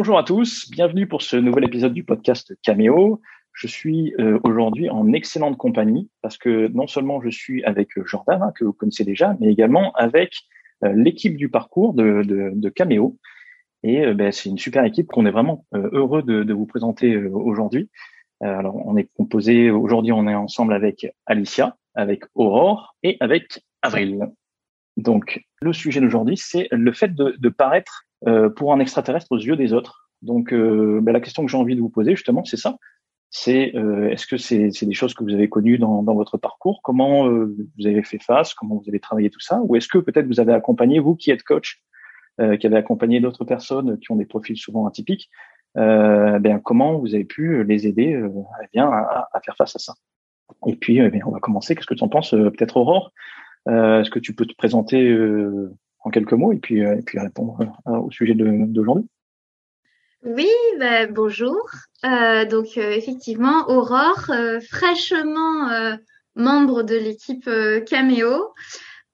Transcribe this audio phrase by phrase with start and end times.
[0.00, 3.20] Bonjour à tous, bienvenue pour ce nouvel épisode du podcast Cameo.
[3.52, 8.40] Je suis euh, aujourd'hui en excellente compagnie parce que non seulement je suis avec Jordan,
[8.42, 10.38] hein, que vous connaissez déjà, mais également avec
[10.84, 13.18] euh, l'équipe du parcours de, de, de Cameo.
[13.82, 17.18] Et euh, ben, c'est une super équipe qu'on est vraiment heureux de, de, vous présenter
[17.18, 17.90] aujourd'hui.
[18.40, 24.30] alors on est composé, aujourd'hui on est ensemble avec Alicia, avec Aurore et avec Avril.
[24.96, 28.06] Donc le sujet d'aujourd'hui, c'est le fait de, de paraître
[28.56, 30.10] pour un extraterrestre aux yeux des autres.
[30.22, 32.76] Donc ben, la question que j'ai envie de vous poser justement, c'est ça.
[33.30, 36.80] C'est euh, est-ce que c'est des choses que vous avez connues dans, dans votre parcours?
[36.82, 38.54] Comment euh, vous avez fait face?
[38.54, 39.60] Comment vous avez travaillé tout ça?
[39.62, 41.80] Ou est-ce que peut-être vous avez accompagné, vous qui êtes coach,
[42.40, 45.30] euh, qui avez accompagné d'autres personnes qui ont des profils souvent atypiques,
[45.76, 49.94] ben, comment vous avez pu les aider eh bien, à, à, faire face à ça?
[50.66, 51.76] Et puis, eh bien, on va commencer.
[51.76, 53.12] Qu'est-ce que tu en penses Peut-être Aurore?
[53.68, 55.16] Est-ce que tu peux te présenter
[56.02, 59.08] en quelques mots et puis, et puis répondre au sujet d'aujourd'hui
[60.22, 61.70] oui, bah, bonjour.
[62.04, 65.70] Euh, donc euh, effectivement, Aurore, euh, fraîchement
[66.34, 67.48] membre de l'équipe
[67.86, 68.52] Cameo.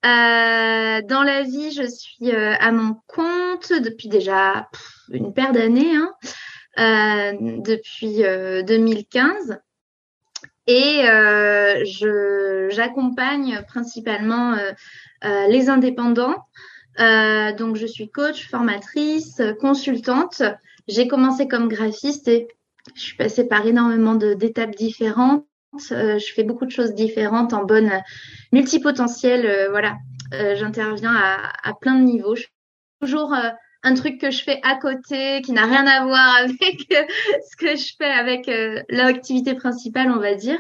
[0.03, 4.69] dans la vie, je suis à mon compte depuis déjà
[5.11, 5.95] une paire d'années,
[6.77, 8.23] hein, depuis
[8.65, 9.61] 2015.
[10.67, 14.57] Et je j'accompagne principalement
[15.23, 16.45] les indépendants.
[16.99, 20.43] Donc je suis coach, formatrice, consultante.
[20.89, 22.49] J'ai commencé comme graphiste et
[22.95, 25.47] je suis passée par énormément d'étapes différentes.
[25.91, 27.91] Euh, je fais beaucoup de choses différentes en bonne
[28.53, 29.45] multipotentiel.
[29.45, 29.97] Euh, voilà,
[30.35, 32.35] euh, j'interviens à, à, plein de niveaux.
[32.35, 32.45] Je
[33.01, 33.35] toujours
[33.83, 37.77] un truc que je fais à côté qui n'a rien à voir avec ce que
[37.77, 38.51] je fais avec
[38.89, 40.59] l'activité principale, on va dire.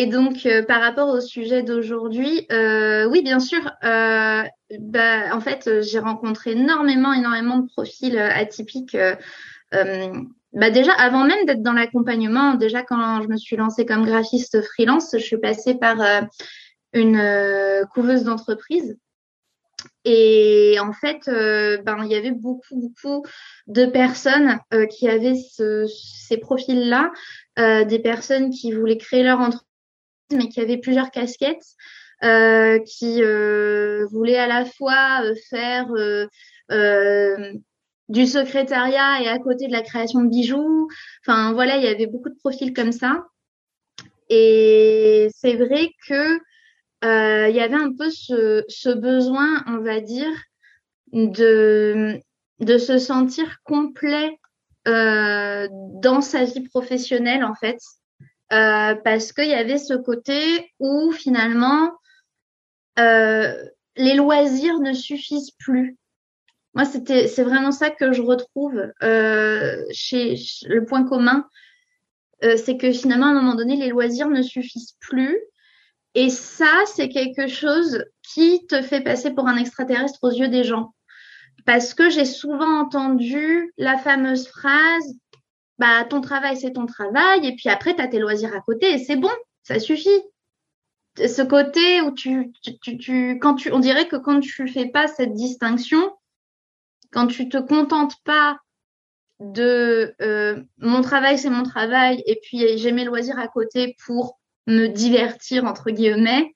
[0.00, 3.60] Et donc, par rapport au sujet d'aujourd'hui, oui, bien sûr.
[3.82, 8.96] Bah, en fait, j'ai rencontré énormément, énormément de profils atypiques
[10.52, 14.62] bah déjà, avant même d'être dans l'accompagnement, déjà quand je me suis lancée comme graphiste
[14.62, 16.22] freelance, je suis passée par euh,
[16.94, 18.96] une euh, couveuse d'entreprise.
[20.04, 23.24] Et en fait, euh, ben il y avait beaucoup beaucoup
[23.66, 24.58] de personnes
[24.90, 27.12] qui avaient ce, ces profils-là,
[27.84, 29.67] des personnes qui voulaient créer leur entreprise
[30.32, 31.64] mais qui avaient plusieurs casquettes,
[32.20, 33.22] qui
[34.10, 35.86] voulaient à la fois faire
[38.08, 40.88] du secrétariat et à côté de la création de bijoux.
[41.26, 43.24] Enfin voilà, il y avait beaucoup de profils comme ça.
[44.30, 46.38] Et c'est vrai que
[47.04, 50.32] euh, il y avait un peu ce, besoin, on va dire,
[51.12, 52.20] de,
[52.60, 54.38] de se sentir complet
[54.86, 57.78] euh, dans sa vie professionnelle en fait,
[58.52, 61.92] euh, parce qu'il y avait ce côté où finalement
[62.98, 63.64] euh,
[63.96, 65.96] les loisirs ne suffisent plus.
[66.74, 70.36] Moi, c'était, c'est vraiment ça que je retrouve euh, chez,
[70.66, 71.46] le point commun,
[72.44, 75.38] euh, c'est que finalement, à un moment donné, les loisirs ne suffisent plus.
[76.14, 80.64] Et ça, c'est quelque chose qui te fait passer pour un extraterrestre aux yeux des
[80.64, 80.94] gens.
[81.66, 85.14] Parce que j'ai souvent entendu la fameuse phrase,
[85.78, 88.92] bah, ton travail, c'est ton travail, et puis après, tu as tes loisirs à côté,
[88.92, 89.30] et c'est bon,
[89.62, 90.22] ça suffit.
[91.16, 95.08] Ce côté où tu, tu, tu, quand tu, on dirait que quand tu fais pas
[95.08, 96.12] cette distinction,
[97.12, 98.58] quand tu te contentes pas
[99.40, 104.38] de euh, mon travail c'est mon travail et puis j'ai mes loisirs à côté pour
[104.66, 106.54] me divertir entre guillemets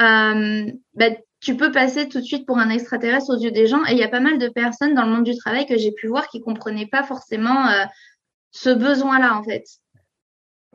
[0.00, 3.84] euh, bah, tu peux passer tout de suite pour un extraterrestre aux yeux des gens
[3.86, 5.92] et il y a pas mal de personnes dans le monde du travail que j'ai
[5.92, 7.84] pu voir qui comprenaient pas forcément euh,
[8.54, 9.64] ce besoin là en fait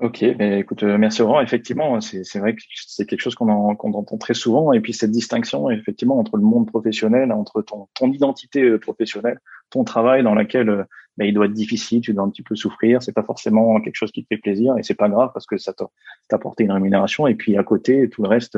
[0.02, 1.42] Ok, ben écoute, euh, merci Laurent.
[1.42, 4.72] Effectivement, c'est vrai que c'est quelque chose qu'on entend très souvent.
[4.72, 9.40] Et puis cette distinction, effectivement, entre le monde professionnel, entre ton, ton identité euh, professionnelle,
[9.70, 10.84] ton travail dans lequel euh,
[11.18, 13.04] ben, il doit être difficile, tu dois un petit peu souffrir.
[13.04, 15.58] C'est pas forcément quelque chose qui te fait plaisir et c'est pas grave parce que
[15.58, 15.90] ça t'a
[16.32, 17.28] apporté une rémunération.
[17.28, 18.58] Et puis à côté, tout le reste,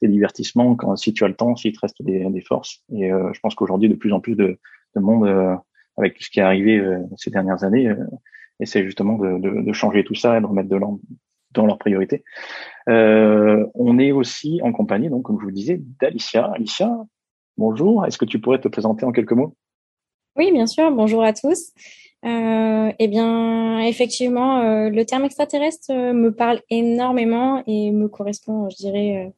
[0.00, 2.82] des divertissements, quand si tu as le temps, s'il te reste des, des forces.
[2.90, 4.58] Et je pense qu'aujourd'hui, de plus en plus de,
[4.96, 5.28] de monde,
[5.98, 6.82] avec tout ce qui est arrivé
[7.18, 7.94] ces dernières années
[8.60, 11.00] essayer justement de, de, de, changer tout ça et de remettre de l'ordre
[11.52, 12.24] dans leurs priorités.
[12.88, 16.52] Euh, on est aussi en compagnie, donc comme je vous disais, d'Alicia.
[16.54, 16.90] Alicia,
[17.56, 18.06] bonjour.
[18.06, 19.54] Est-ce que tu pourrais te présenter en quelques mots?
[20.36, 20.90] Oui, bien sûr.
[20.92, 21.72] Bonjour à tous.
[22.24, 28.68] Euh, eh bien, effectivement, euh, le terme extraterrestre euh, me parle énormément et me correspond,
[28.68, 29.32] je dirais,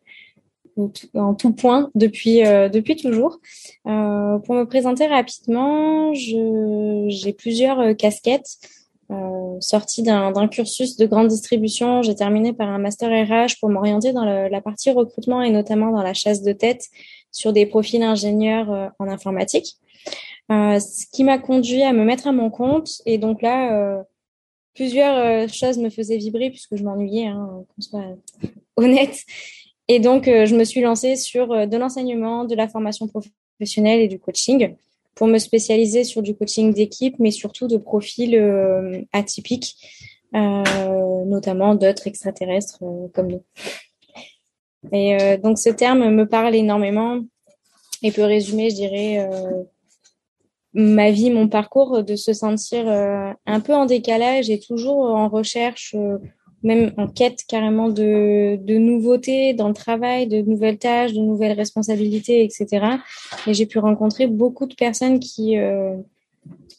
[0.79, 3.41] euh, en tout point depuis depuis toujours.
[3.85, 8.57] pour me présenter rapidement, j'ai plusieurs casquettes.
[9.13, 14.13] Euh, sortie d'un cursus de grande distribution, j'ai terminé par un master RH pour m'orienter
[14.13, 16.87] dans la partie recrutement et notamment dans la chasse de tête
[17.31, 19.77] sur des profils ingénieurs euh, en informatique.
[20.51, 23.03] ce qui m'a conduit à me mettre à mon compte.
[23.07, 24.03] Et donc là,
[24.75, 28.05] plusieurs choses me faisaient vibrer puisque je m'ennuyais, hein, qu'on soit
[28.77, 29.17] honnête.
[29.89, 34.19] Et donc, je me suis lancée sur de l'enseignement, de la formation professionnelle et du
[34.19, 34.75] coaching
[35.15, 38.37] pour me spécialiser sur du coaching d'équipe, mais surtout de profils
[39.13, 39.77] atypiques,
[40.33, 42.83] notamment d'autres extraterrestres
[43.13, 43.43] comme nous.
[44.91, 47.21] Et euh, donc ce terme me parle énormément
[48.03, 49.63] et peut résumer, je dirais, euh,
[50.75, 55.29] ma vie, mon parcours, de se sentir euh, un peu en décalage et toujours en
[55.29, 55.95] recherche,
[56.63, 61.53] même en quête carrément de, de nouveautés dans le travail, de nouvelles tâches, de nouvelles
[61.53, 62.87] responsabilités, etc.
[63.47, 65.57] Et j'ai pu rencontrer beaucoup de personnes qui,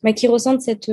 [0.03, 0.89] bah, qui ressentent cette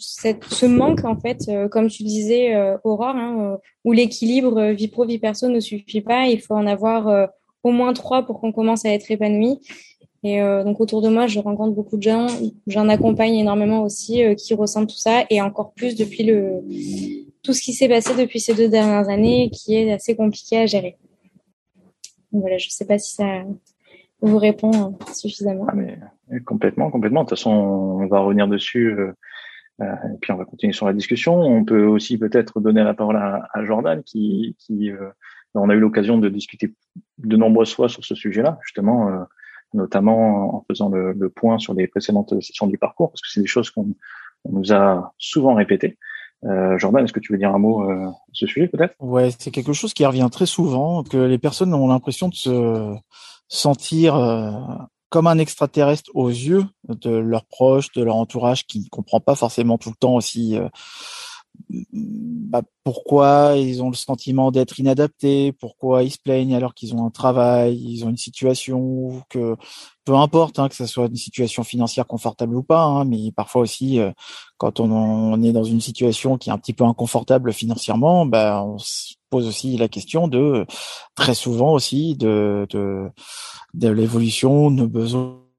[0.00, 4.70] cette, ce manque en fait, euh, comme tu disais, euh, Aurore, hein, euh, où l'équilibre
[4.70, 6.26] vie pro vie perso ne suffit pas.
[6.26, 7.28] Il faut en avoir
[7.62, 9.58] au moins trois pour qu'on commence à être épanoui.
[10.24, 12.26] Et donc autour de moi, je rencontre beaucoup de gens.
[12.66, 16.60] J'en accompagne énormément aussi qui ressentent tout ça et encore plus depuis le
[17.42, 20.66] tout ce qui s'est passé depuis ces deux dernières années, qui est assez compliqué à
[20.66, 20.98] gérer.
[22.32, 23.42] Voilà, je sais pas si ça
[24.20, 25.66] vous répond suffisamment.
[25.68, 25.98] Ah, mais,
[26.44, 27.22] complètement, complètement.
[27.22, 29.12] De toute façon, on va revenir dessus euh,
[29.80, 31.40] et puis on va continuer sur la discussion.
[31.40, 35.08] On peut aussi peut-être donner la parole à, Jordan, qui, qui euh,
[35.54, 36.74] on a eu l'occasion de discuter
[37.18, 39.24] de nombreuses fois sur ce sujet-là, justement, euh,
[39.74, 43.46] notamment en faisant le, point sur les précédentes sessions du parcours, parce que c'est des
[43.46, 43.88] choses qu'on
[44.48, 45.98] nous a souvent répétées.
[46.44, 48.94] Euh, Jordan, est-ce que tu veux dire un mot euh, ce sujet peut-être?
[49.00, 52.94] Ouais, c'est quelque chose qui revient très souvent, que les personnes ont l'impression de se
[53.48, 54.14] sentir
[55.10, 59.34] comme un extraterrestre aux yeux de leurs proches, de leur entourage, qui ne comprend pas
[59.34, 60.68] forcément tout le temps aussi euh,
[61.70, 67.04] bah, pourquoi ils ont le sentiment d'être inadaptés, pourquoi ils se plaignent alors qu'ils ont
[67.04, 69.54] un travail, ils ont une situation que
[70.04, 73.62] peu importe hein, que ce soit une situation financière confortable ou pas, hein, mais parfois
[73.62, 74.10] aussi euh,
[74.56, 78.78] quand on, est dans une situation qui est un petit peu inconfortable financièrement, bah, on
[78.78, 80.66] se pose aussi la question de
[81.14, 83.10] très souvent aussi de de,
[83.74, 84.88] de l'évolution, de nos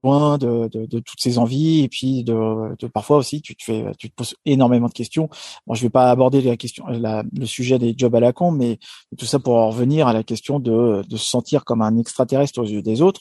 [0.02, 3.84] de, de, de, toutes ces envies et puis de, de, parfois aussi tu te fais
[3.98, 5.28] tu te poses énormément de questions.
[5.66, 8.50] Bon je vais pas aborder la question la, le sujet des jobs à la con
[8.50, 8.78] mais
[9.18, 12.60] tout ça pour en revenir à la question de, de se sentir comme un extraterrestre
[12.60, 13.20] aux yeux des autres.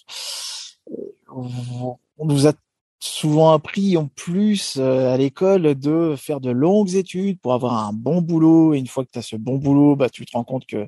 [1.31, 2.53] On nous a
[2.99, 7.93] souvent appris en plus euh, à l'école de faire de longues études pour avoir un
[7.93, 8.73] bon boulot.
[8.73, 10.87] Et une fois que tu as ce bon boulot bah tu te rends compte que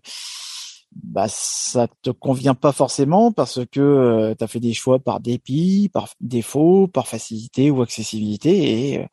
[0.93, 5.21] bah ça te convient pas forcément parce que euh, tu as fait des choix par
[5.21, 9.05] dépit, par défaut, par facilité ou accessibilité et euh,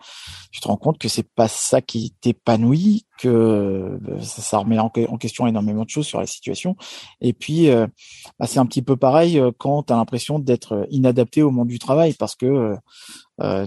[0.50, 4.90] tu te rends compte que c'est pas ça qui t'épanouit, que euh, ça, remet en,
[4.90, 6.76] question énormément de choses sur la situation.
[7.20, 7.68] Et puis
[8.38, 11.78] bah, c'est un petit peu pareil quand tu as l'impression d'être inadapté au monde du
[11.78, 12.76] travail parce que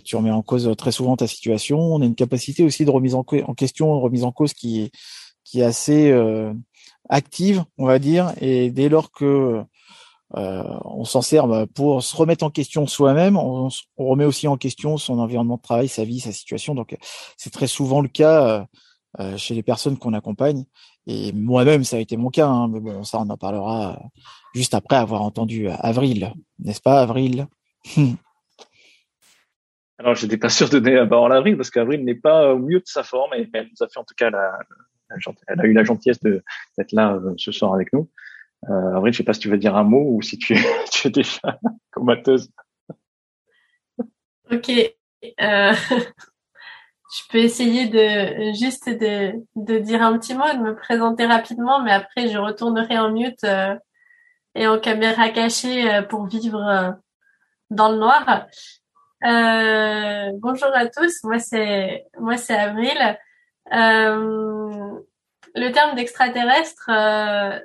[0.04, 3.16] tu remets en cause très souvent ta situation, on a une capacité aussi de remise
[3.16, 4.92] en, question, remise en cause qui est
[5.44, 6.14] qui est assez
[7.10, 9.64] active, on va dire, et dès lors que
[10.38, 13.68] euh, on s'en sert bah, pour se remettre en question soi-même, on,
[13.98, 16.74] remet aussi en question son environnement de travail, sa vie, sa situation.
[16.74, 16.96] Donc
[17.38, 18.64] c'est très souvent le cas euh,
[19.20, 20.64] euh, chez les personnes qu'on accompagne.
[21.08, 24.02] Et moi-même, ça a été mon cas, hein, mais bon, ça on en parlera
[24.54, 27.48] juste après avoir entendu Avril, n'est-ce pas, Avril?
[29.98, 32.60] Alors, j'étais pas sûr de donner la parole à Avril parce qu'Avril n'est pas au
[32.60, 34.58] mieux de sa forme et elle nous a fait en tout cas la,
[35.48, 38.10] elle a eu la gentillesse d'être là euh, ce soir avec nous.
[38.70, 40.54] Euh, Avril, je sais pas si tu veux dire un mot ou si tu
[41.06, 41.60] es, déjà
[41.92, 42.50] comateuse.
[44.52, 44.70] Ok.
[44.70, 51.82] Euh, je peux essayer de juste de, dire un petit mot, de me présenter rapidement,
[51.82, 53.46] mais après je retournerai en mute
[54.56, 56.98] et en caméra cachée pour vivre
[57.70, 58.48] dans le noir.
[60.40, 63.18] bonjour à tous, moi c'est moi c'est Avril.
[63.74, 65.00] Euh,
[65.56, 67.60] le terme d'extraterrestre, euh,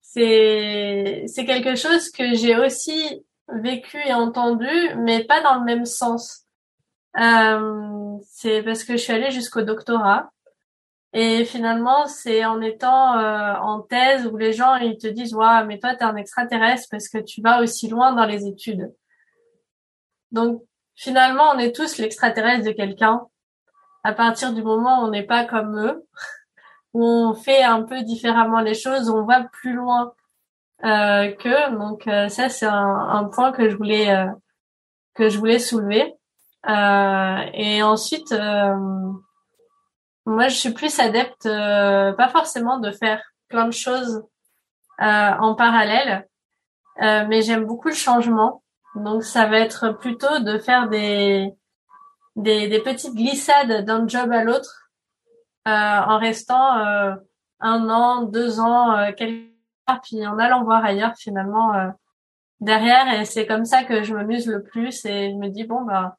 [0.00, 5.86] c'est c'est quelque chose que j'ai aussi vécu et entendu, mais pas dans le même
[5.86, 6.46] sens.
[7.18, 10.30] Euh, c'est parce que je suis allée jusqu'au doctorat.
[11.12, 13.14] Et finalement, c'est en étant
[13.60, 17.08] en thèse où les gens ils te disent ouais, mais toi t'es un extraterrestre parce
[17.08, 18.92] que tu vas aussi loin dans les études.
[20.32, 20.62] Donc
[20.96, 23.28] finalement, on est tous l'extraterrestre de quelqu'un
[24.04, 26.06] à partir du moment où on n'est pas comme eux,
[26.92, 30.12] où on fait un peu différemment les choses, on va plus loin
[30.84, 31.70] euh, qu'eux.
[31.76, 34.26] Donc euh, ça, c'est un, point que je voulais euh,
[35.14, 36.14] que je voulais soulever.
[36.68, 38.34] Euh, et ensuite,
[40.26, 44.22] moi, je suis plus adepte, pas forcément de faire plein de choses
[44.98, 46.26] en parallèle,
[46.98, 48.62] mais j'aime beaucoup le changement.
[48.94, 51.52] Donc ça va être plutôt de faire des
[52.36, 54.90] des, petites glissades d'un job à l'autre
[55.66, 57.14] euh, en restant euh,
[57.60, 59.50] un an, deux ans, euh, quelque
[59.86, 61.88] part, puis en allant voir ailleurs finalement euh,
[62.60, 63.20] derrière.
[63.20, 66.16] Et c'est comme ça que je m'amuse le plus et je me dis bon bah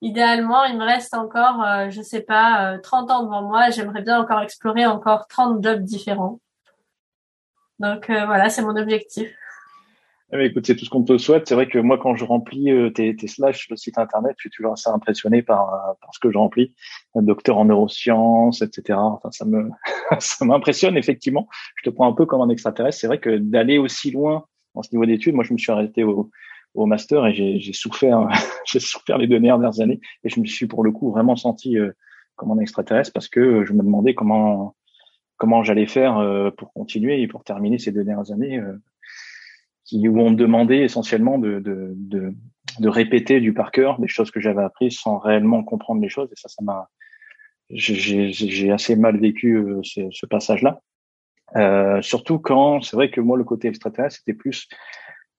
[0.00, 3.70] idéalement il me reste encore, je sais pas, 30 ans devant moi.
[3.70, 6.40] J'aimerais bien encore explorer encore 30 jobs différents.
[7.78, 9.28] Donc voilà, c'est mon objectif.
[10.30, 11.48] Eh écoute, c'est tout ce qu'on te souhaite.
[11.48, 14.34] C'est vrai que moi, quand je remplis euh, tes, tes slash sur le site internet,
[14.36, 16.74] je suis toujours assez impressionné par, euh, par ce que je remplis.
[17.14, 18.98] Docteur en neurosciences, etc.
[18.98, 19.70] Enfin, ça me,
[20.18, 21.48] ça m'impressionne effectivement.
[21.76, 23.00] Je te prends un peu comme un extraterrestre.
[23.00, 24.44] C'est vrai que d'aller aussi loin
[24.74, 26.30] dans ce niveau d'études, moi, je me suis arrêté au,
[26.74, 28.28] au master et j'ai souffert,
[28.66, 31.78] j'ai souffert les deux dernières années et je me suis pour le coup vraiment senti
[31.78, 31.92] euh,
[32.36, 34.74] comme un extraterrestre parce que je me demandais comment
[35.38, 36.20] comment j'allais faire
[36.56, 38.60] pour continuer et pour terminer ces deux dernières années
[39.88, 42.34] qui où on me demandait essentiellement de, de, de,
[42.78, 46.28] de, répéter du par cœur des choses que j'avais apprises sans réellement comprendre les choses.
[46.30, 46.88] Et ça, ça m'a,
[47.70, 50.80] j'ai assez mal vécu euh, ce, ce passage-là.
[51.56, 54.68] Euh, surtout quand c'est vrai que moi le côté extraterrestre c'était plus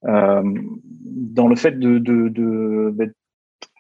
[0.05, 0.41] euh,
[0.73, 3.13] dans le fait de, de, de, de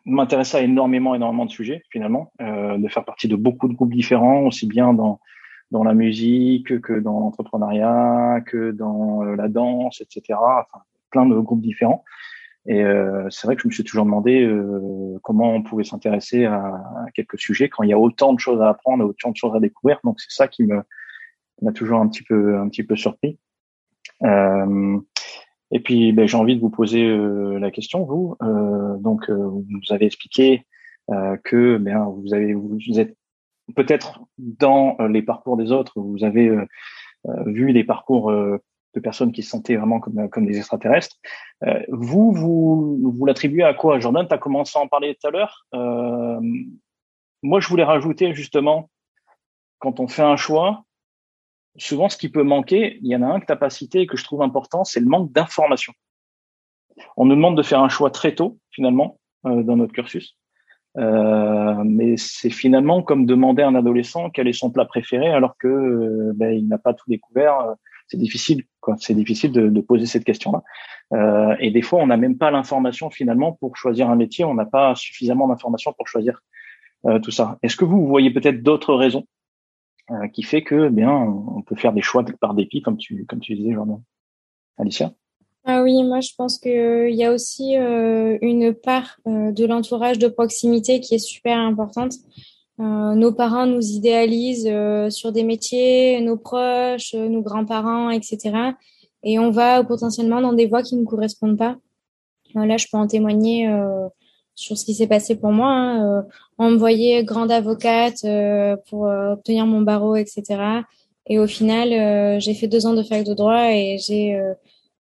[0.05, 3.93] m'intéresser à énormément énormément de sujets finalement, euh, de faire partie de beaucoup de groupes
[3.93, 5.19] différents, aussi bien dans
[5.71, 10.39] dans la musique, que dans l'entrepreneuriat, que dans euh, la danse, etc.
[10.39, 12.03] Enfin, plein de groupes différents.
[12.65, 16.45] Et euh, c'est vrai que je me suis toujours demandé euh, comment on pouvait s'intéresser
[16.45, 19.37] à, à, quelques sujets quand il y a autant de choses à apprendre, autant de
[19.37, 19.99] choses à découvrir.
[20.03, 20.81] Donc c'est ça qui me
[21.61, 23.37] m'a toujours un petit peu un petit peu surpris.
[24.23, 24.99] Euh,
[25.71, 28.35] et puis ben, j'ai envie de vous poser euh, la question vous.
[28.41, 30.65] Euh, donc vous avez expliqué
[31.43, 33.15] que ben vous avez vous êtes
[33.75, 36.65] peut-être dans euh, les parcours des autres, vous avez euh,
[37.27, 41.17] euh, vu des parcours de personnes qui se sentaient vraiment comme, comme des extraterrestres.
[41.89, 45.31] vous, vous, vous l'attribuez à quoi Jordan, tu as commencé à en parler tout à
[45.31, 45.65] l'heure.
[47.43, 48.89] moi, je voulais rajouter justement,
[49.79, 50.85] quand on fait un choix,
[51.77, 54.01] souvent ce qui peut manquer, il y en a un que tu n'as pas cité
[54.01, 55.93] et que je trouve important, c'est le manque d'information.
[57.15, 60.38] On nous demande de faire un choix très tôt, finalement, dans notre cursus.
[60.97, 65.55] Euh, mais c'est finalement comme demander à un adolescent quel est son plat préféré alors
[65.57, 67.59] que euh, ben, il n'a pas tout découvert.
[67.59, 67.73] Euh,
[68.07, 68.95] c'est difficile, quoi.
[68.99, 70.63] C'est difficile de, de, poser cette question-là.
[71.13, 74.43] Euh, et des fois, on n'a même pas l'information finalement pour choisir un métier.
[74.45, 76.41] On n'a pas suffisamment d'informations pour choisir
[77.05, 77.59] euh, tout ça.
[77.61, 79.25] Est-ce que vous, voyez peut-être d'autres raisons
[80.33, 83.39] qui fait que, eh bien, on peut faire des choix par dépit, comme tu, comme
[83.39, 84.01] tu disais, Jordan?
[84.79, 85.11] Alicia?
[85.65, 89.65] Ah oui, moi je pense qu'il euh, y a aussi euh, une part euh, de
[89.65, 92.13] l'entourage de proximité qui est super importante.
[92.77, 94.71] nos parents nous idéalisent
[95.09, 98.37] sur des métiers, nos proches, nos grands-parents, etc.
[99.23, 101.75] Et on va potentiellement dans des voies qui ne correspondent pas.
[102.55, 103.67] là, je peux en témoigner
[104.55, 105.71] sur ce qui s'est passé pour moi.
[105.71, 106.25] Hein.
[106.57, 108.21] on me voyait grande avocate
[108.87, 109.01] pour
[109.35, 110.41] obtenir mon barreau, etc.
[111.27, 114.39] Et au final, j'ai fait deux ans de fac de droit et j'ai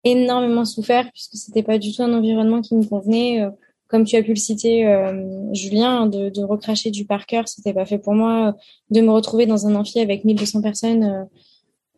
[0.04, 3.42] énormément souffert puisque c'était pas du tout un environnement qui me convenait.
[3.42, 3.50] Euh,
[3.88, 7.86] comme tu as pu le citer, euh, Julien, de, recracher du par cœur, c'était pas
[7.86, 8.54] fait pour moi.
[8.90, 11.24] De me retrouver dans un amphi avec 1200 personnes euh,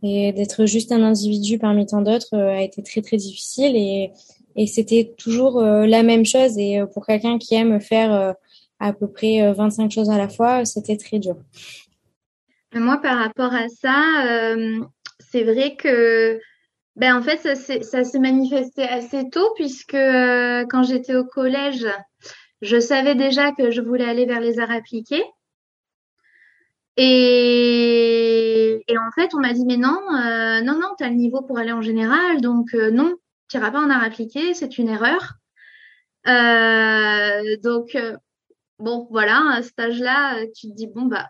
[0.03, 4.11] et d'être juste un individu parmi tant d'autres a été très très difficile et,
[4.55, 6.57] et c'était toujours la même chose.
[6.57, 8.33] Et pour quelqu'un qui aime faire
[8.79, 11.35] à peu près 25 choses à la fois, c'était très dur.
[12.73, 14.55] Moi, par rapport à ça,
[15.19, 16.39] c'est vrai que
[16.99, 17.37] ben, en fait,
[17.81, 21.87] ça s'est manifesté assez tôt puisque euh, quand j'étais au collège,
[22.61, 25.23] je savais déjà que je voulais aller vers les arts appliqués.
[26.97, 31.15] Et, et en fait, on m'a dit, mais non, euh, non, non, tu as le
[31.15, 33.15] niveau pour aller en général, donc euh, non,
[33.47, 35.35] tu n'iras pas en arts appliqués, c'est une erreur.
[37.63, 37.97] donc,
[38.77, 41.29] bon, voilà, à cet âge-là, tu te dis, bon, bah,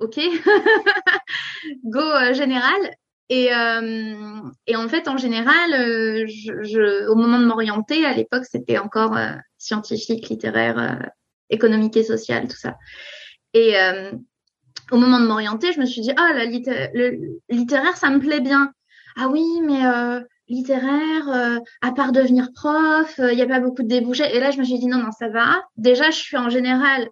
[0.00, 0.20] ok,
[1.84, 2.02] go
[2.34, 2.90] général.
[3.34, 8.76] Et, euh, et, en fait, en général, euh, au moment de m'orienter, à l'époque, c'était
[8.76, 11.06] encore euh, scientifique, littéraire, euh,
[11.48, 12.76] économique et social, tout ça.
[13.54, 14.12] Et euh,
[14.90, 18.40] au moment de m'orienter, je me suis dit, ah, la le littéraire, ça me plaît
[18.40, 18.70] bien.
[19.16, 19.80] Ah oui, mais
[20.48, 24.36] littéraire, à part devenir prof, il n'y a pas beaucoup de débouchés.
[24.36, 25.62] Et là, je me suis dit, non, non, ça va.
[25.78, 27.08] Déjà, je suis en général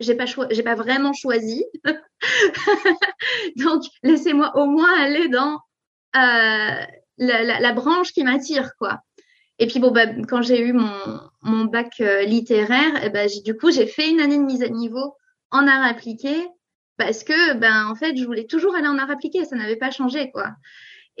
[0.00, 1.64] j'ai pas j'ai pas vraiment choisi.
[3.56, 5.58] Donc laissez-moi au moins aller dans
[6.16, 6.84] euh,
[7.18, 9.00] la, branche qui m'attire quoi.
[9.58, 13.56] Et puis bon bah, quand j'ai eu mon, mon bac euh, littéraire, eh ben du
[13.56, 15.16] coup j'ai fait une année de mise à niveau
[15.50, 16.34] en art appliqué
[16.96, 19.90] parce que ben en fait je voulais toujours aller en art appliqué, ça n'avait pas
[19.90, 20.52] changé quoi.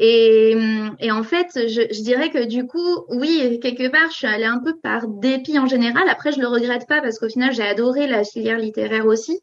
[0.00, 0.56] Et,
[1.00, 4.44] et en fait, je, je, dirais que du coup, oui, quelque part, je suis allée
[4.44, 6.08] un peu par dépit en général.
[6.08, 9.40] Après, je le regrette pas parce qu'au final, j'ai adoré la filière littéraire aussi.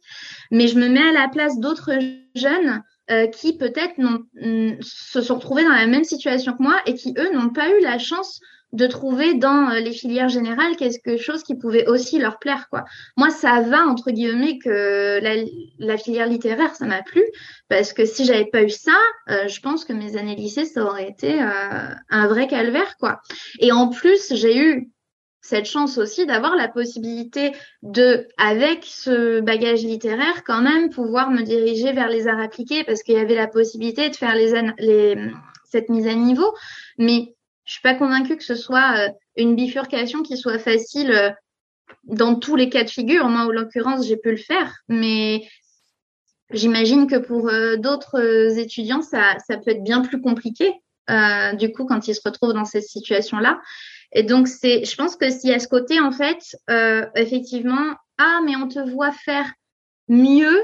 [0.52, 1.92] Mais je me mets à la place d'autres
[2.36, 2.82] jeunes
[3.12, 3.96] euh, qui peut-être
[4.82, 7.82] se sont retrouvés dans la même situation que moi et qui, eux, n'ont pas eu
[7.82, 8.40] la chance
[8.76, 12.84] de trouver dans euh, les filières générales quelque chose qui pouvait aussi leur plaire quoi.
[13.18, 15.20] Moi ça va entre guillemets que
[15.80, 17.24] la, filière littéraire ça m'a plu
[17.70, 18.98] parce que si j'avais pas eu ça,
[19.30, 23.22] euh, je pense que mes années lycée ça aurait été euh, un vrai calvaire quoi.
[23.60, 24.92] Et en plus, j'ai eu
[25.42, 27.52] cette chance aussi d'avoir la possibilité
[27.84, 33.04] de, avec ce bagage littéraire, quand même pouvoir me diriger vers les arts appliqués parce
[33.04, 35.16] qu'il y avait la possibilité de faire les
[35.76, 36.54] cette mise à niveau.
[36.98, 37.35] Mais
[37.66, 41.32] je suis pas convaincue que ce soit euh, une bifurcation qui soit facile euh,
[42.04, 43.28] dans tous les cas de figure.
[43.28, 45.48] Moi, en l'occurrence, j'ai pu le faire, mais
[46.52, 50.74] j'imagine que pour euh, d'autres étudiants, ça, ça peut être bien plus compliqué.
[51.54, 53.60] du coup, quand ils se retrouvent dans cette situation-là.
[54.12, 56.56] Et donc, c'est, je pense que s'il y a ce côté, en fait,
[57.16, 59.52] effectivement, ah, mais on te voit faire
[60.08, 60.64] mieux.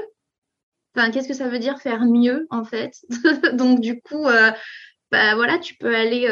[0.96, 2.94] Enfin, qu'est-ce que ça veut dire faire mieux, en fait?
[3.52, 6.26] Donc, du coup, bah voilà, tu peux aller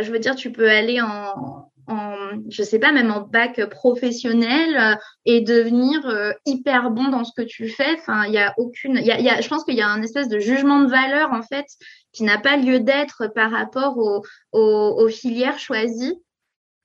[0.00, 2.14] je veux dire, tu peux aller en, en,
[2.48, 4.96] je sais pas, même en bac professionnel euh,
[5.26, 7.94] et devenir euh, hyper bon dans ce que tu fais.
[7.98, 9.88] Enfin, il y a aucune, il y a, y a, je pense qu'il y a
[9.88, 11.66] un espèce de jugement de valeur en fait
[12.12, 14.22] qui n'a pas lieu d'être par rapport aux,
[14.52, 16.18] aux, aux filières choisies.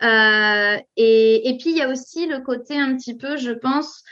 [0.03, 4.03] Euh, et, et puis il y a aussi le côté un petit peu, je pense,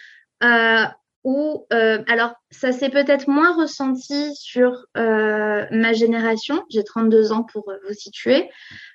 [0.44, 0.86] euh,
[1.25, 6.63] où, euh, alors, ça s'est peut-être moins ressenti sur euh, ma génération.
[6.70, 8.48] J'ai 32 ans pour euh, vous situer,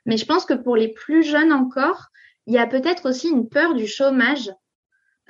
[0.06, 2.06] mais je pense que pour les plus jeunes encore,
[2.46, 4.48] il y a peut-être aussi une peur du chômage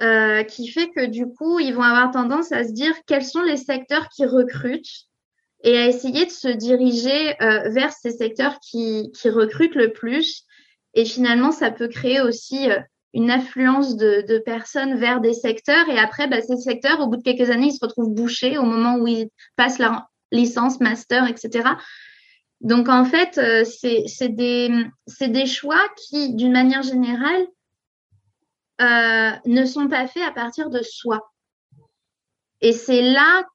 [0.03, 3.43] euh, qui fait que du coup, ils vont avoir tendance à se dire quels sont
[3.43, 5.07] les secteurs qui recrutent
[5.65, 10.45] et à essayer de se diriger euh, vers ces secteurs qui, qui recrutent le plus.
[10.93, 12.69] Et finalement, ça peut créer aussi
[13.13, 15.89] une affluence de, de, personnes vers des secteurs.
[15.89, 18.65] Et après bah, ces secteurs au bout de quelques années ils se retrouvent bouchés au
[18.65, 21.71] moment où ils passent leur licence master etc
[22.61, 24.71] donc en fait euh, c'est des
[25.07, 27.47] c'est des choix qui d'une manière générale
[28.83, 31.33] euh, ne sont pas faits à partir de soi.
[32.61, 33.47] Et c'est là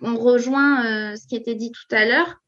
[0.00, 2.41] on rejoint euh, ce qui était dit tout à l'heure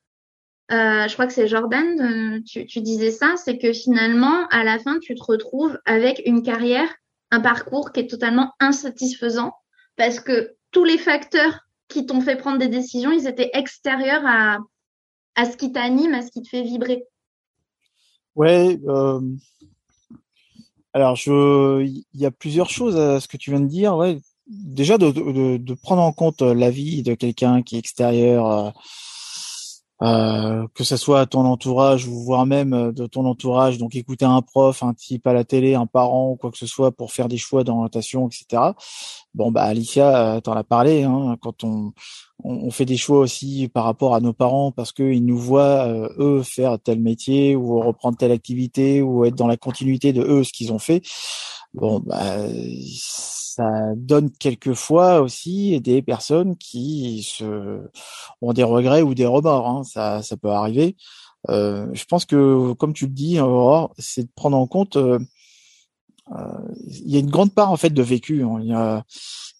[0.72, 4.78] euh, je crois que c'est Jordan, euh, tu, disais ça, c'est que finalement, à la
[4.78, 6.88] fin, tu te retrouves avec une carrière,
[7.30, 9.52] un parcours qui est totalement insatisfaisant
[9.96, 14.58] parce que tous les facteurs qui t'ont fait prendre des décisions, ils étaient extérieurs à,
[15.34, 17.04] à ce qui t'anime, à ce qui te fait vibrer.
[18.34, 18.80] Ouais.
[18.88, 19.20] Euh...
[20.94, 23.96] Alors, il y a plusieurs choses à ce que tu viens de dire.
[23.96, 24.18] Ouais.
[24.46, 28.72] Déjà, de, prendre en compte l'avis de quelqu'un qui est extérieur
[30.02, 33.94] euh, que ce soit à ton entourage ou voire même euh, de ton entourage, donc
[33.94, 36.90] écouter un prof, un type à la télé, un parent ou quoi que ce soit
[36.90, 38.72] pour faire des choix d'orientation, etc.
[39.34, 41.92] Bon, bah Alicia, euh, t'en as parlé, hein, quand on,
[42.42, 46.42] on, fait des choix aussi par rapport à nos parents parce qu'ils nous voient, eux,
[46.42, 50.52] faire tel métier ou reprendre telle activité ou être dans la continuité de eux, ce
[50.52, 51.02] qu'ils ont fait.
[51.74, 52.36] Bon, bah,
[52.96, 57.80] ça donne quelquefois aussi des personnes qui se,
[58.40, 59.68] ont des regrets ou des remords.
[59.68, 59.82] Hein.
[59.84, 60.96] Ça, ça peut arriver.
[61.50, 64.96] Euh, je pense que, comme tu le dis, Aurore, c'est de prendre en compte.
[64.96, 65.18] Euh,
[66.32, 68.44] euh, il y a une grande part en fait de vécu.
[68.44, 69.02] Hein.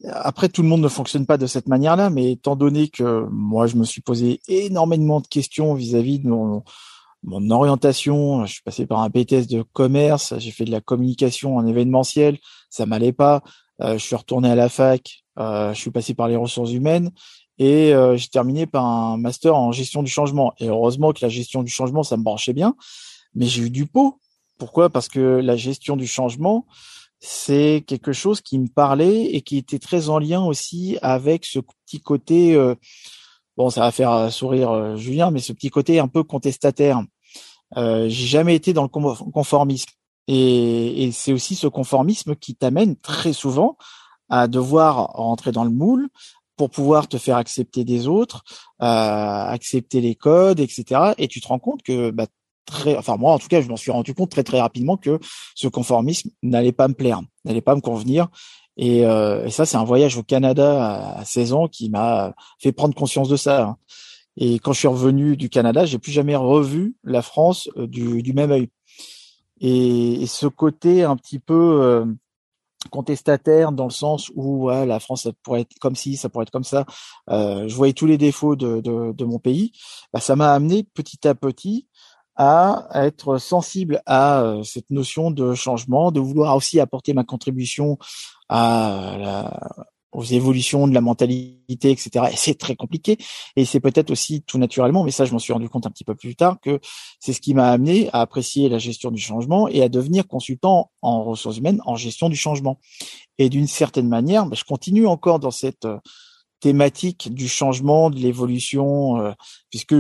[0.09, 3.67] Après, tout le monde ne fonctionne pas de cette manière-là, mais étant donné que moi,
[3.67, 6.63] je me suis posé énormément de questions vis-à-vis de mon,
[7.25, 11.57] mon orientation, je suis passé par un BTS de commerce, j'ai fait de la communication
[11.57, 13.43] en événementiel, ça m'allait pas.
[13.81, 17.11] Euh, je suis retourné à la fac, euh, je suis passé par les ressources humaines
[17.59, 20.53] et euh, j'ai terminé par un master en gestion du changement.
[20.59, 22.77] Et heureusement que la gestion du changement, ça me branchait bien,
[23.35, 24.21] mais j'ai eu du pot.
[24.59, 24.91] Pourquoi?
[24.91, 26.67] Parce que la gestion du changement,
[27.21, 31.59] c'est quelque chose qui me parlait et qui était très en lien aussi avec ce
[31.59, 32.57] petit côté,
[33.57, 37.03] bon, ça va faire sourire Julien, mais ce petit côté un peu contestataire.
[37.77, 39.91] Euh, j'ai jamais été dans le conformisme.
[40.27, 43.77] Et, et c'est aussi ce conformisme qui t'amène très souvent
[44.31, 46.09] à devoir rentrer dans le moule
[46.57, 48.45] pour pouvoir te faire accepter des autres,
[48.83, 51.13] euh, accepter les codes, etc.
[51.19, 52.27] Et tu te rends compte que bah,
[52.65, 55.19] très, enfin moi en tout cas, je m'en suis rendu compte très très rapidement que
[55.55, 58.29] ce conformisme n'allait pas me plaire, n'allait pas me convenir.
[58.77, 62.73] Et, euh, et ça, c'est un voyage au Canada à, 16 ans qui m'a fait
[62.73, 63.63] prendre conscience de ça.
[63.63, 63.77] Hein.
[64.37, 68.23] Et quand je suis revenu du Canada, j'ai plus jamais revu la France euh, du,
[68.23, 68.71] du même œil.
[69.61, 72.05] Et, ce côté un petit peu, euh,
[72.91, 76.51] contestataire dans le sens où la France ça pourrait être comme ci, ça pourrait être
[76.51, 76.85] comme ça.
[77.31, 79.73] Euh, je voyais tous les défauts de, de, de mon pays.
[80.13, 81.89] Bah, ça m'a amené petit à petit
[82.37, 87.97] à être sensible à euh, cette notion de changement, de vouloir aussi apporter ma contribution
[88.49, 92.27] à la, aux évolutions de la mentalité, etc.
[92.33, 93.19] Et c'est très compliqué.
[93.57, 96.05] Et c'est peut-être aussi tout naturellement, mais ça, je m'en suis rendu compte un petit
[96.05, 96.81] peu plus tard, que
[97.21, 100.91] c'est ce qui m'a amené à apprécier la gestion du changement et à devenir consultant
[101.03, 102.79] en ressources humaines en gestion du changement.
[103.39, 105.99] Et d'une certaine manière, bah, je continue encore dans cette euh,
[106.61, 109.33] thématique du changement, de l'évolution, euh,
[109.71, 109.97] puisque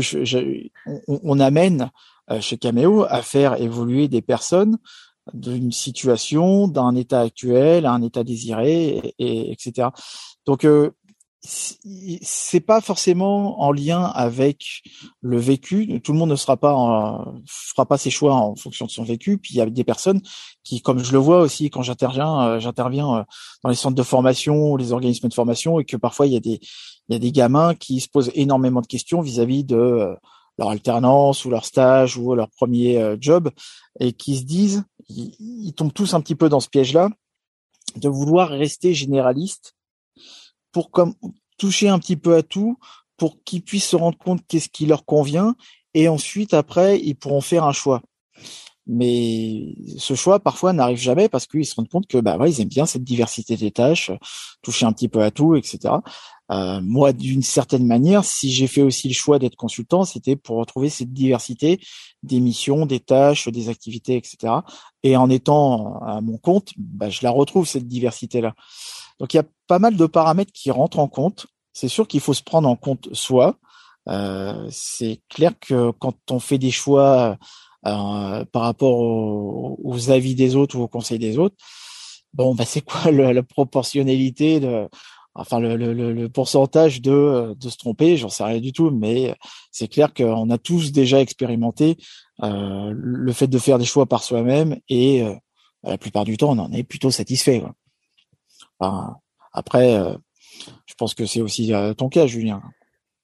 [0.86, 1.90] on, on, amène
[2.30, 4.78] euh, chez Cameo à faire évoluer des personnes
[5.32, 9.88] d'une situation, d'un état actuel à un état désiré, et, etc.
[10.46, 10.90] Donc euh,
[11.46, 14.82] c'est pas forcément en lien avec
[15.20, 16.00] le vécu.
[16.02, 16.74] Tout le monde ne sera pas
[17.46, 19.36] fera pas ses choix en fonction de son vécu.
[19.36, 20.22] Puis il y a des personnes
[20.62, 23.22] qui, comme je le vois aussi quand j'interviens, euh, j'interviens euh,
[23.62, 26.40] dans les centres de formation, les organismes de formation, et que parfois il y a
[26.40, 26.60] des
[27.10, 30.16] il y a des gamins qui se posent énormément de questions vis-à-vis de
[30.56, 33.50] leur alternance ou leur stage ou leur premier job
[34.00, 37.10] et qui se disent ils, tombent tous un petit peu dans ce piège-là
[37.96, 39.74] de vouloir rester généraliste
[40.72, 41.14] pour comme
[41.58, 42.78] toucher un petit peu à tout
[43.16, 45.54] pour qu'ils puissent se rendre compte qu'est-ce qui leur convient
[45.94, 48.02] et ensuite après ils pourront faire un choix.
[48.86, 52.60] Mais ce choix parfois n'arrive jamais parce qu'ils se rendent compte que bah ouais, ils
[52.60, 54.10] aiment bien cette diversité des tâches,
[54.62, 55.94] toucher un petit peu à tout, etc.
[56.50, 60.56] Euh, moi, d'une certaine manière, si j'ai fait aussi le choix d'être consultant, c'était pour
[60.56, 61.80] retrouver cette diversité
[62.22, 64.52] des missions, des tâches, des activités, etc.
[65.02, 68.54] Et en étant à mon compte, bah, je la retrouve cette diversité-là.
[69.18, 71.46] Donc il y a pas mal de paramètres qui rentrent en compte.
[71.72, 73.56] C'est sûr qu'il faut se prendre en compte soi.
[74.08, 77.38] Euh, c'est clair que quand on fait des choix
[77.86, 81.56] euh, par rapport aux, avis des autres ou aux conseils des autres,
[82.34, 84.88] bon, bah c'est quoi la proportionnalité de
[85.34, 89.34] enfin le, pourcentage de, de se tromper, j'en sais rien du tout, mais
[89.72, 91.96] c'est clair qu'on a tous déjà expérimenté
[92.42, 95.34] euh, le fait de faire des choix par soi-même et euh,
[95.82, 97.62] la plupart du temps on en est plutôt satisfait.
[99.52, 100.14] Après, euh,
[100.86, 102.62] je pense que c'est aussi euh, ton cas, Julien.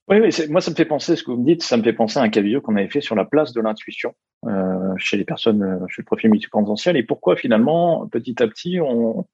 [0.09, 1.92] Oui, oui moi ça me fait penser, ce que vous me dites, ça me fait
[1.92, 4.14] penser à un cas vidéo qu'on avait fait sur la place de l'intuition
[4.46, 9.27] euh, chez les personnes, chez le profil multipotentiel et pourquoi finalement petit à petit on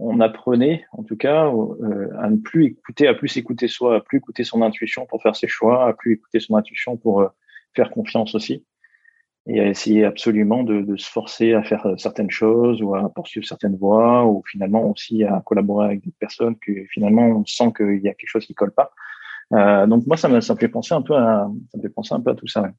[0.00, 4.00] on apprenait, en tout cas, euh, à ne plus écouter, à plus écouter soi, à
[4.00, 7.28] plus écouter son intuition pour faire ses choix, à plus écouter son intuition pour euh,
[7.74, 8.64] faire confiance aussi,
[9.46, 13.46] et à essayer absolument de, se forcer à faire euh, certaines choses ou à poursuivre
[13.46, 18.00] certaines voies, ou finalement aussi à collaborer avec des personnes que finalement on sent qu'il
[18.00, 18.90] y a quelque chose qui colle pas.
[19.86, 22.14] donc moi, ça me, ça me fait penser un peu à, ça me fait penser
[22.14, 22.70] un peu à tout ça.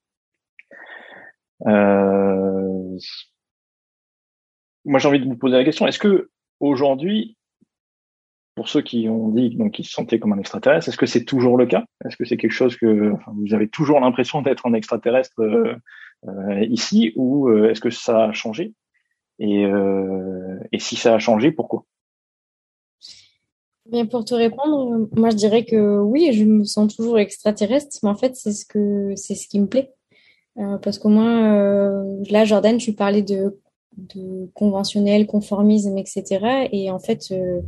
[4.86, 6.32] moi, j'ai envie de vous poser la question est-ce que
[6.62, 7.36] Aujourd'hui,
[8.54, 11.26] pour ceux qui ont dit donc qu'ils se sentaient comme un extraterrestre, est-ce que c'est
[11.26, 11.86] toujours le cas?
[12.06, 15.76] Est-ce que c'est quelque chose que vous avez toujours l'impression d'être un extraterrestre euh,
[16.28, 18.74] euh, ici ou euh, est-ce que ça a changé?
[19.40, 19.64] Et,
[20.72, 21.84] et si ça a changé, pourquoi?
[23.90, 28.10] Bien pour te répondre, moi je dirais que oui, je me sens toujours extraterrestre, mais
[28.10, 29.92] en fait c'est ce que c'est ce qui me plaît.
[30.84, 33.60] parce qu'au moins là, Jordan, tu parlais de
[33.98, 36.68] de conventionnel, conformisme, etc.
[36.72, 37.62] Et en fait, euh,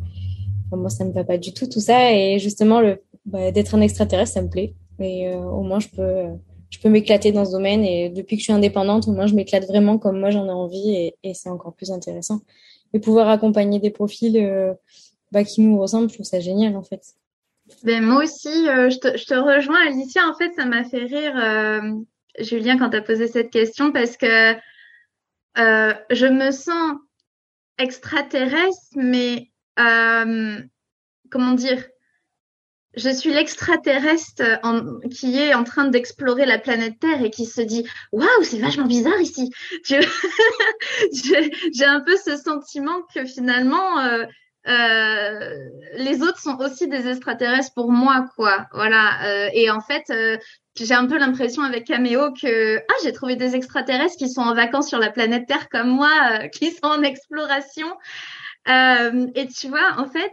[0.72, 2.14] moi, ça me va pas du tout tout ça.
[2.14, 4.74] Et justement, le bah, d'être un extraterrestre, ça me plaît.
[5.00, 6.26] Et euh, au moins, je peux,
[6.70, 7.84] je peux m'éclater dans ce domaine.
[7.84, 10.52] Et depuis que je suis indépendante, au moins, je m'éclate vraiment comme moi j'en ai
[10.52, 11.12] envie.
[11.24, 12.42] Et, c'est encore plus intéressant.
[12.94, 14.74] Et pouvoir accompagner des profils euh,
[15.32, 17.02] bah, qui nous ressemblent, je trouve ça génial en fait.
[17.84, 20.22] Ben, moi aussi, je, te, je te rejoins, Alicia.
[20.30, 21.34] En fait, ça m'a fait rire,
[22.40, 24.54] Julien, quand tu as posé cette question, parce que
[25.58, 26.98] euh, je me sens
[27.78, 30.60] extraterrestre, mais euh,
[31.30, 31.84] comment dire?
[32.96, 34.44] Je suis l'extraterrestre
[35.10, 38.86] qui est en train d'explorer la planète Terre et qui se dit waouh c'est vachement
[38.86, 39.52] bizarre ici.
[39.84, 44.26] J'ai un peu ce sentiment que finalement euh,
[44.68, 45.56] euh,
[45.96, 48.68] les autres sont aussi des extraterrestres pour moi quoi.
[48.74, 50.12] Voilà euh, et en fait
[50.76, 54.54] j'ai un peu l'impression avec Cameo que ah j'ai trouvé des extraterrestres qui sont en
[54.56, 57.88] vacances sur la planète Terre comme moi, euh, qui sont en exploration.
[58.68, 60.32] Euh, et tu vois, en fait,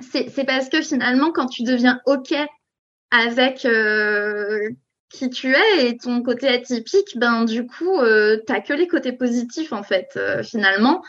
[0.00, 2.34] c'est parce que finalement, quand tu deviens ok
[3.10, 4.68] avec euh,
[5.08, 9.12] qui tu es et ton côté atypique, ben du coup, euh, t'as que les côtés
[9.12, 11.02] positifs en fait, euh, finalement.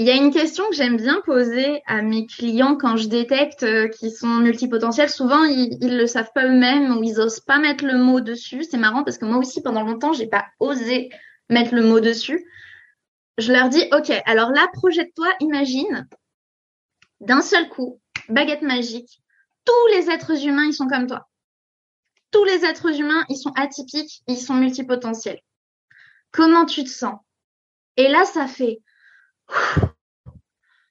[0.00, 3.64] Il y a une question que j'aime bien poser à mes clients quand je détecte
[3.64, 5.10] euh, qu'ils sont multipotentiels.
[5.10, 8.64] Souvent, ils, ils le savent pas eux-mêmes ou ils osent pas mettre le mot dessus.
[8.64, 11.10] C'est marrant parce que moi aussi, pendant longtemps, j'ai pas osé
[11.50, 12.48] mettre le mot dessus.
[13.36, 16.08] je leur dis, OK, alors là, projette-toi, imagine,
[17.20, 19.20] d'un seul coup, baguette magique,
[19.66, 21.28] tous les êtres humains, ils sont comme toi.
[22.30, 25.42] Tous les êtres humains, ils sont atypiques, ils sont multipotentiels.
[26.30, 27.18] Comment tu te sens?
[27.98, 28.80] Et là, ça fait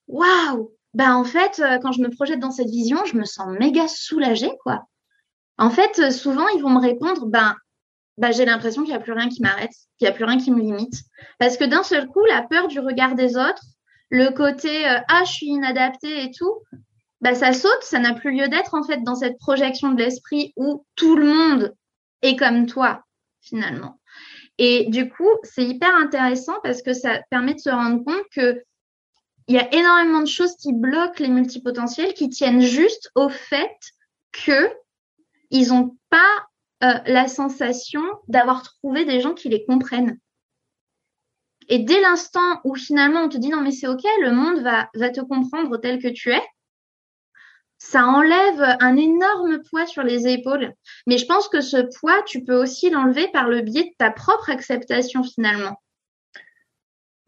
[0.10, 3.48] waouh Ben en fait, euh, quand je me projette dans cette vision, je me sens
[3.60, 4.84] méga soulagée, quoi.
[5.58, 7.56] En fait, euh, souvent, ils vont me répondre, ben
[8.32, 10.52] j'ai l'impression qu'il n'y a plus rien qui m'arrête, qu'il n'y a plus rien qui
[10.52, 11.04] me limite.
[11.38, 13.64] Parce que d'un seul coup, la peur du regard des autres,
[14.10, 16.54] le côté euh, ah je suis inadaptée et tout,
[17.22, 20.54] bah ça saute, ça n'a plus lieu d'être en fait dans cette projection de l'esprit
[20.58, 21.76] où tout le monde
[22.22, 23.04] est comme toi
[23.42, 24.00] finalement.
[24.58, 28.62] Et du coup, c'est hyper intéressant parce que ça permet de se rendre compte que
[29.50, 33.76] il y a énormément de choses qui bloquent les multipotentiels qui tiennent juste au fait
[34.32, 34.72] que
[35.50, 36.46] ils n'ont pas
[36.84, 40.20] euh, la sensation d'avoir trouvé des gens qui les comprennent.
[41.68, 44.88] Et dès l'instant où finalement on te dit non mais c'est ok, le monde va,
[44.94, 46.44] va te comprendre tel que tu es,
[47.80, 50.74] ça enlève un énorme poids sur les épaules.
[51.08, 54.12] Mais je pense que ce poids, tu peux aussi l'enlever par le biais de ta
[54.12, 55.82] propre acceptation finalement.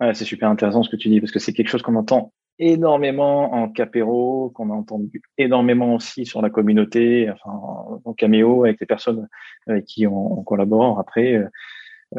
[0.02, 2.34] Ouais, c'est super intéressant ce que tu dis parce que c'est quelque chose qu'on entend
[2.60, 7.52] énormément en capéro, qu'on a entendu énormément aussi sur la communauté, enfin
[8.04, 9.28] en caméo avec les personnes
[9.68, 11.00] avec qui on, collabore.
[11.00, 11.48] Après, euh,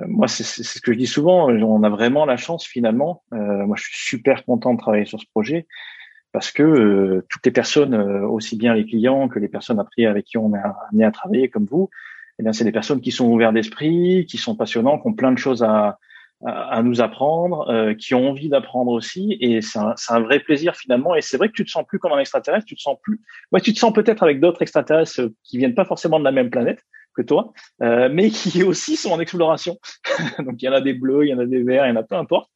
[0.07, 1.49] moi, c'est ce que je dis souvent.
[1.49, 3.23] On a vraiment la chance finalement.
[3.35, 5.67] Euh, moi, je suis super content de travailler sur ce projet
[6.33, 10.07] parce que euh, toutes les personnes, euh, aussi bien les clients que les personnes après
[10.07, 11.91] avec qui on est amené à travailler, comme vous,
[12.39, 15.33] eh bien, c'est des personnes qui sont ouvertes d'esprit, qui sont passionnants, qui ont plein
[15.33, 15.99] de choses à,
[16.45, 20.75] à, nous apprendre, euh, qui ont envie d'apprendre aussi, et c'est un, un, vrai plaisir
[20.77, 21.15] finalement.
[21.15, 23.21] Et c'est vrai que tu te sens plus comme un extraterrestre, tu te sens plus.
[23.53, 26.51] Ouais, tu te sens peut-être avec d'autres extraterrestres qui viennent pas forcément de la même
[26.51, 26.81] planète
[27.15, 27.53] que toi,
[27.83, 29.79] euh, mais qui aussi sont en exploration.
[30.39, 31.93] Donc il y en a des bleus, il y en a des verts, il y
[31.93, 32.51] en a peu importe.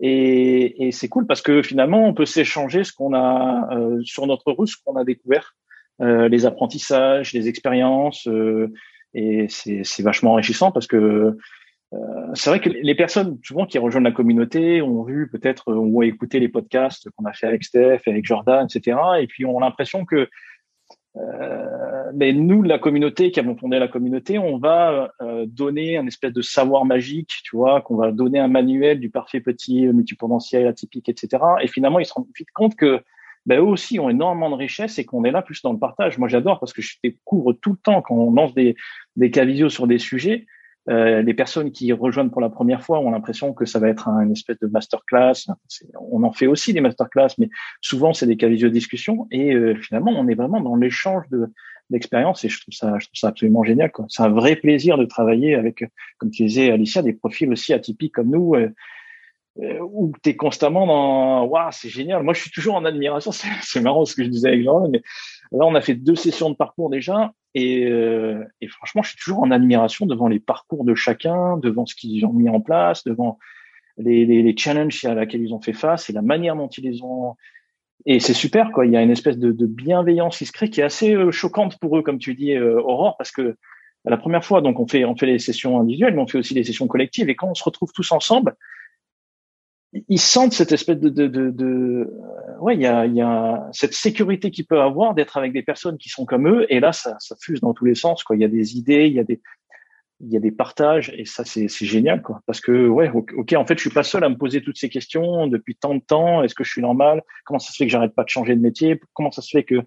[0.00, 4.26] Et, et c'est cool parce que finalement, on peut s'échanger ce qu'on a euh, sur
[4.26, 5.54] notre route, ce qu'on a découvert,
[6.00, 8.72] euh, les apprentissages, les expériences, euh,
[9.14, 11.38] et c'est vachement enrichissant parce que euh,
[12.34, 16.40] c'est vrai que les personnes souvent qui rejoignent la communauté ont vu peut-être, ont écouté
[16.40, 18.98] les podcasts qu'on a fait avec Steph, avec Jordan, etc.
[19.20, 20.28] Et puis ont l'impression que
[21.16, 26.06] euh, mais nous, la communauté qui avons fondé la communauté, on va euh, donner un
[26.06, 30.66] espèce de savoir magique, tu vois, qu'on va donner un manuel du parfait petit, multipotentiel,
[30.66, 31.42] atypique, etc.
[31.62, 33.02] Et finalement, ils se rendent vite compte que
[33.44, 36.16] ben, eux aussi ont énormément de richesse et qu'on est là plus dans le partage.
[36.16, 38.76] Moi, j'adore parce que je découvre tout le temps quand on lance des,
[39.16, 40.46] des cas sur des sujets.
[40.88, 44.08] Euh, les personnes qui rejoignent pour la première fois ont l'impression que ça va être
[44.08, 45.46] un, une espèce de masterclass.
[45.94, 47.48] On en fait aussi des masterclass, mais
[47.80, 49.28] souvent c'est des cas de discussion.
[49.30, 51.52] Et euh, finalement, on est vraiment dans l'échange de
[51.90, 53.92] d'expérience et je trouve ça, je trouve ça absolument génial.
[54.08, 55.84] C'est un vrai plaisir de travailler avec,
[56.16, 58.54] comme tu disais, Alicia, des profils aussi atypiques comme nous.
[58.54, 58.70] Euh,
[59.60, 63.32] euh où tu es constamment dans waouh c'est génial moi je suis toujours en admiration
[63.60, 65.02] c'est marrant ce que je disais avec Jean mais
[65.50, 69.18] là on a fait deux sessions de parcours déjà et, euh, et, franchement, je suis
[69.18, 73.04] toujours en admiration devant les parcours de chacun, devant ce qu'ils ont mis en place,
[73.04, 73.38] devant
[73.98, 76.84] les, les, les challenges à laquelle ils ont fait face et la manière dont ils
[76.84, 77.36] les ont.
[78.06, 78.86] Et c'est super, quoi.
[78.86, 81.30] Il y a une espèce de, de, bienveillance qui se crée qui est assez euh,
[81.30, 83.56] choquante pour eux, comme tu dis, euh, Aurore, parce que
[84.04, 86.54] la première fois, donc on fait on fait les sessions individuelles, mais on fait aussi
[86.54, 87.28] les sessions collectives.
[87.28, 88.56] Et quand on se retrouve tous ensemble,
[90.08, 93.68] ils sentent cette espèce de, de, de, de euh, ouais, il y a, y a
[93.72, 96.66] cette sécurité qu'ils peuvent avoir d'être avec des personnes qui sont comme eux.
[96.72, 98.24] Et là, ça, ça fuse dans tous les sens.
[98.24, 98.36] Quoi.
[98.36, 99.42] Il y a des idées, il y a des,
[100.20, 102.40] il y a des partages, et ça, c'est, génial, quoi.
[102.46, 104.88] Parce que, ouais, ok, en fait, je suis pas seul à me poser toutes ces
[104.88, 106.42] questions depuis tant de temps.
[106.42, 107.22] Est-ce que je suis normal?
[107.44, 109.00] Comment ça se fait que j'arrête pas de changer de métier?
[109.14, 109.80] Comment ça se fait que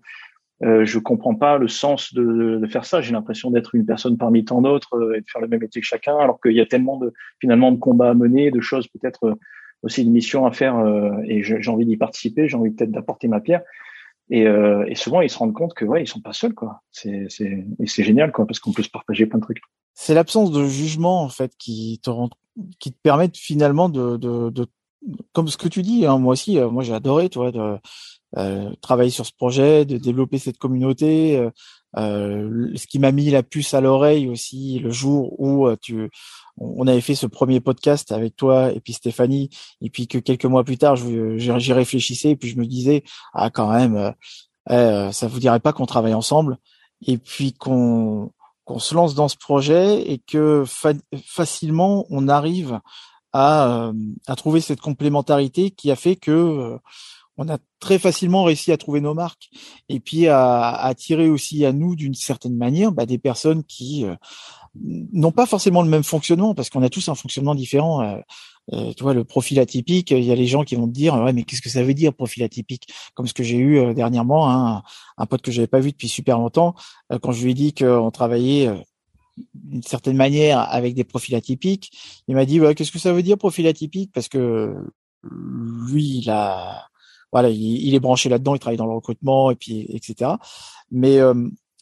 [0.64, 3.00] euh, je comprends pas le sens de, de faire ça?
[3.00, 5.82] J'ai l'impression d'être une personne parmi tant d'autres euh, et de faire le même métier
[5.82, 8.88] que chacun, alors qu'il y a tellement de finalement de combats à mener, de choses
[8.90, 9.36] peut-être euh,
[9.84, 13.28] aussi une mission à faire euh, et j'ai envie d'y participer, j'ai envie peut-être d'apporter
[13.28, 13.62] ma pierre.
[14.32, 16.82] Et, euh, et, souvent ils se rendent compte que ouais ils sont pas seuls quoi.
[16.92, 19.62] C'est et c'est génial quoi parce qu'on peut se partager plein de trucs.
[19.94, 22.30] C'est l'absence de jugement en fait qui te rend,
[22.80, 24.66] qui te permettent finalement de, de, de
[25.34, 26.06] comme ce que tu dis.
[26.06, 27.78] Hein, moi aussi, euh, moi j'ai adoré toi de
[28.38, 31.38] euh, travailler sur ce projet, de développer cette communauté.
[31.38, 31.50] Euh,
[31.98, 36.10] euh, ce qui m'a mis la puce à l'oreille aussi le jour où tu
[36.58, 39.50] on avait fait ce premier podcast avec toi et puis Stéphanie
[39.82, 43.04] et puis que quelques mois plus tard j'y réfléchissais et puis je me disais
[43.34, 44.14] ah quand même
[44.72, 46.58] euh, ça vous dirait pas qu'on travaille ensemble?
[47.06, 48.32] Et puis qu'on
[48.64, 50.64] qu'on se lance dans ce projet et que
[51.28, 52.80] facilement on arrive
[53.32, 53.92] à,
[54.26, 56.80] à trouver cette complémentarité qui a fait que
[57.38, 59.50] on a très facilement réussi à trouver nos marques
[59.90, 64.16] et puis à, attirer aussi à nous d'une certaine manière bah, des personnes qui euh,
[64.76, 68.02] n'ont pas forcément le même fonctionnement parce qu'on a tous un fonctionnement différent.
[68.02, 68.18] Euh,
[68.74, 71.14] euh, tu vois, le profil atypique, il y a les gens qui vont te dire,
[71.16, 72.88] ouais, mais qu'est-ce que ça veut dire profil atypique?
[73.14, 74.82] Comme ce que j'ai eu dernièrement, hein,
[75.18, 76.74] un pote que j'avais pas vu depuis super longtemps,
[77.22, 78.72] quand je lui ai dit qu'on travaillait
[79.54, 81.92] d'une certaine manière avec des profils atypiques,
[82.28, 84.12] il m'a dit, ouais, qu'est-ce que ça veut dire profil atypique?
[84.12, 84.74] Parce que
[85.22, 86.88] lui, il a,
[87.32, 90.32] voilà, il, est branché là-dedans, il travaille dans le recrutement et puis etc.
[90.92, 91.20] Mais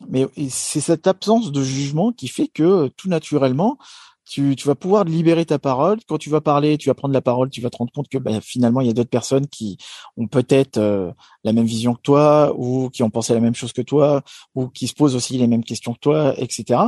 [0.10, 3.78] mais c'est cette absence de jugement qui fait que tout naturellement,
[4.26, 6.00] tu, tu, vas pouvoir libérer ta parole.
[6.08, 8.18] Quand tu vas parler, tu vas prendre la parole, tu vas te rendre compte que
[8.18, 9.78] bah, finalement, il y a d'autres personnes qui
[10.18, 11.12] ont peut-être euh,
[11.44, 14.24] la même vision que toi, ou qui ont pensé la même chose que toi,
[14.56, 16.82] ou qui se posent aussi les mêmes questions que toi, etc.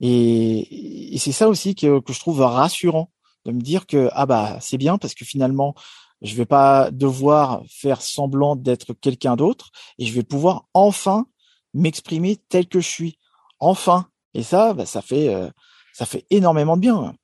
[0.00, 3.10] Et, et c'est ça aussi que, que je trouve rassurant
[3.44, 5.74] de me dire que ah bah c'est bien parce que finalement
[6.22, 11.26] je vais pas devoir faire semblant d'être quelqu'un d'autre et je vais pouvoir enfin
[11.74, 13.18] m'exprimer tel que je suis.
[13.58, 14.06] Enfin.
[14.34, 15.50] Et ça, bah, ça fait, euh,
[15.92, 17.14] ça fait énormément de bien.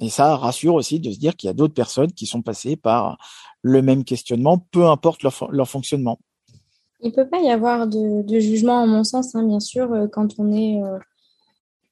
[0.00, 2.76] Et ça rassure aussi de se dire qu'il y a d'autres personnes qui sont passées
[2.76, 3.18] par
[3.62, 6.18] le même questionnement, peu importe leur, leur fonctionnement.
[7.00, 10.06] Il peut pas y avoir de, de jugement, en mon sens, hein, bien sûr, euh,
[10.06, 10.98] quand on est euh,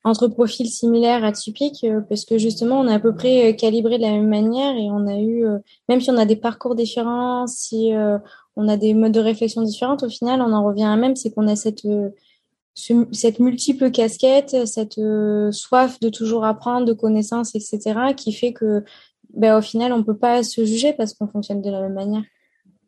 [0.04, 4.12] entre profils similaires, atypiques, parce que justement, on est à peu près calibré de la
[4.12, 5.44] même manière et on a eu,
[5.88, 7.92] même si on a des parcours différents, si
[8.56, 9.96] on a des modes de réflexion différents.
[10.02, 12.10] Au final, on en revient à même, c'est qu'on a cette euh,
[13.12, 18.84] cette multiple casquette, cette euh, soif de toujours apprendre, de connaissances, etc., qui fait que,
[19.34, 22.22] ben, au final, on peut pas se juger parce qu'on fonctionne de la même manière.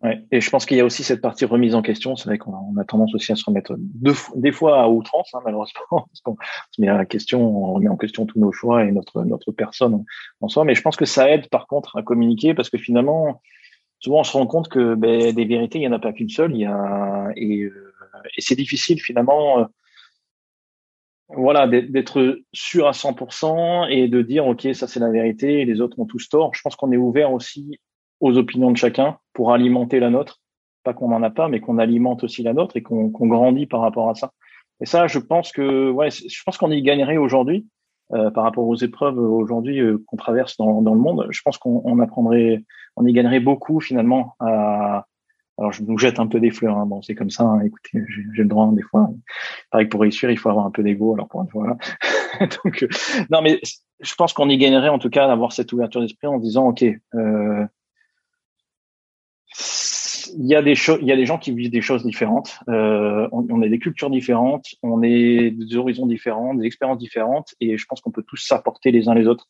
[0.03, 0.25] Ouais.
[0.31, 2.17] Et je pense qu'il y a aussi cette partie remise en question.
[2.17, 5.41] C'est vrai qu'on a, tendance aussi à se remettre deux, des fois à outrance, hein,
[5.45, 6.37] malheureusement, parce qu'on
[6.71, 9.53] se met à la question, on remet en question tous nos choix et notre notre
[9.53, 10.05] personne
[10.41, 10.65] en soi.
[10.65, 13.43] Mais je pense que ça aide, par contre, à communiquer parce que finalement,
[13.99, 16.31] souvent on se rend compte que ben, des vérités, il n'y en a pas qu'une
[16.31, 16.53] seule.
[16.53, 17.93] Il y a et, euh,
[18.37, 19.65] et c'est difficile finalement, euh,
[21.29, 25.99] voilà, d'être sûr à 100% et de dire ok ça c'est la vérité les autres
[25.99, 26.55] ont tous tort.
[26.55, 27.79] Je pense qu'on est ouvert aussi
[28.21, 30.41] aux opinions de chacun pour alimenter la nôtre,
[30.85, 33.81] pas qu'on n'en a pas, mais qu'on alimente aussi la nôtre et qu'on grandit par
[33.81, 34.33] rapport à ça.
[34.81, 37.67] Et ça, je pense que ouais, je pense qu'on y gagnerait aujourd'hui.
[38.13, 41.59] Euh, par rapport aux épreuves aujourd'hui euh, qu'on traverse dans, dans, le monde, je pense
[41.59, 42.65] qu'on apprendrait,
[42.97, 45.07] on y gagnerait beaucoup finalement à,
[45.61, 46.87] alors je nous jette un peu des fleurs, hein.
[46.87, 47.45] bon c'est comme ça.
[47.45, 47.61] Hein.
[47.61, 48.03] écoutez,
[48.35, 49.11] j'ai le droit hein, des fois.
[49.71, 51.13] Pareil pour réussir, il faut avoir un peu d'ego.
[51.13, 51.77] Alors pour une fois,
[52.65, 52.89] donc euh,
[53.31, 53.61] non mais
[54.01, 56.85] je pense qu'on y gagnerait en tout cas d'avoir cette ouverture d'esprit en disant ok,
[57.15, 57.67] euh,
[60.41, 62.61] il y a des choses, il y a des gens qui vivent des choses différentes.
[62.71, 67.55] Euh, on, on, a des cultures différentes, on est des horizons différents, des expériences différentes,
[67.61, 69.49] et je pense qu'on peut tous s'apporter les uns les autres.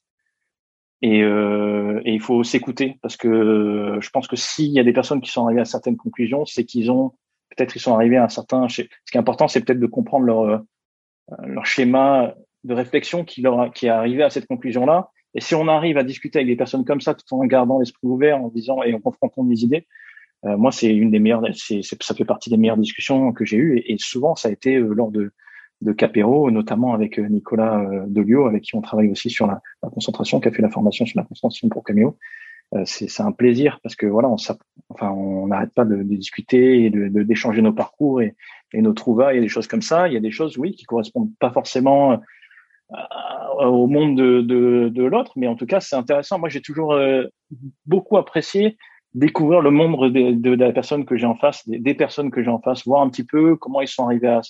[1.00, 4.92] Et, euh, et il faut s'écouter parce que je pense que s'il y a des
[4.92, 7.12] personnes qui sont arrivées à certaines conclusions, c'est qu'ils ont
[7.50, 8.68] peut-être ils sont arrivés à un certain.
[8.68, 10.59] Ce qui est important, c'est peut-être de comprendre leur euh,
[11.44, 15.11] leur schéma de réflexion qui leur qui est arrivé à cette conclusion-là.
[15.35, 18.09] Et si on arrive à discuter avec des personnes comme ça, tout en gardant l'esprit
[18.09, 19.87] ouvert, en disant et en confrontant des idées,
[20.46, 23.57] euh, moi, c'est une des meilleures, c'est, ça fait partie des meilleures discussions que j'ai
[23.57, 23.83] eues.
[23.87, 25.33] Et, souvent, ça a été euh, lors de,
[25.83, 29.90] de Capéro, notamment avec euh, Nicolas Delio, avec qui on travaille aussi sur la, la,
[29.90, 32.16] concentration, qui a fait la formation sur la concentration pour Caméo.
[32.85, 34.37] c'est, c'est un plaisir parce que voilà, on,
[34.88, 38.35] enfin, on n'arrête pas de, de, discuter et de, d'échanger nos parcours et,
[38.72, 40.09] et nos trouvailles et des choses comme ça.
[40.09, 42.20] Il y a des choses, oui, qui correspondent pas forcément
[43.59, 46.38] au monde de, de, de, l'autre, mais en tout cas, c'est intéressant.
[46.38, 46.98] Moi, j'ai toujours
[47.87, 48.76] beaucoup apprécié
[49.14, 52.42] découvrir le monde de, de, la personne que j'ai en face, des, des, personnes que
[52.42, 54.40] j'ai en face, voir un petit peu comment ils sont arrivés à,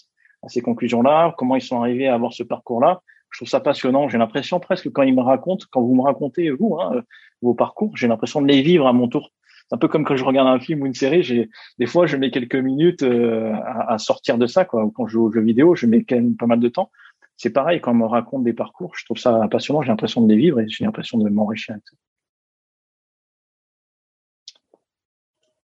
[0.42, 3.02] à ces conclusions-là, comment ils sont arrivés à avoir ce parcours-là.
[3.30, 4.08] Je trouve ça passionnant.
[4.08, 7.02] J'ai l'impression presque quand ils me racontent, quand vous me racontez vous hein,
[7.42, 9.30] vos parcours, j'ai l'impression de les vivre à mon tour.
[9.68, 11.22] C'est un peu comme quand je regarde un film ou une série.
[11.22, 14.64] J'ai des fois je mets quelques minutes euh, à, à, sortir de ça.
[14.64, 14.90] Quoi.
[14.94, 16.90] Quand je joue aux jeux vidéo, je mets quand même pas mal de temps.
[17.36, 18.92] C'est pareil quand on me raconte des parcours.
[18.96, 19.80] Je trouve ça passionnant.
[19.82, 21.96] J'ai l'impression de les vivre et j'ai l'impression de m'enrichir avec ça.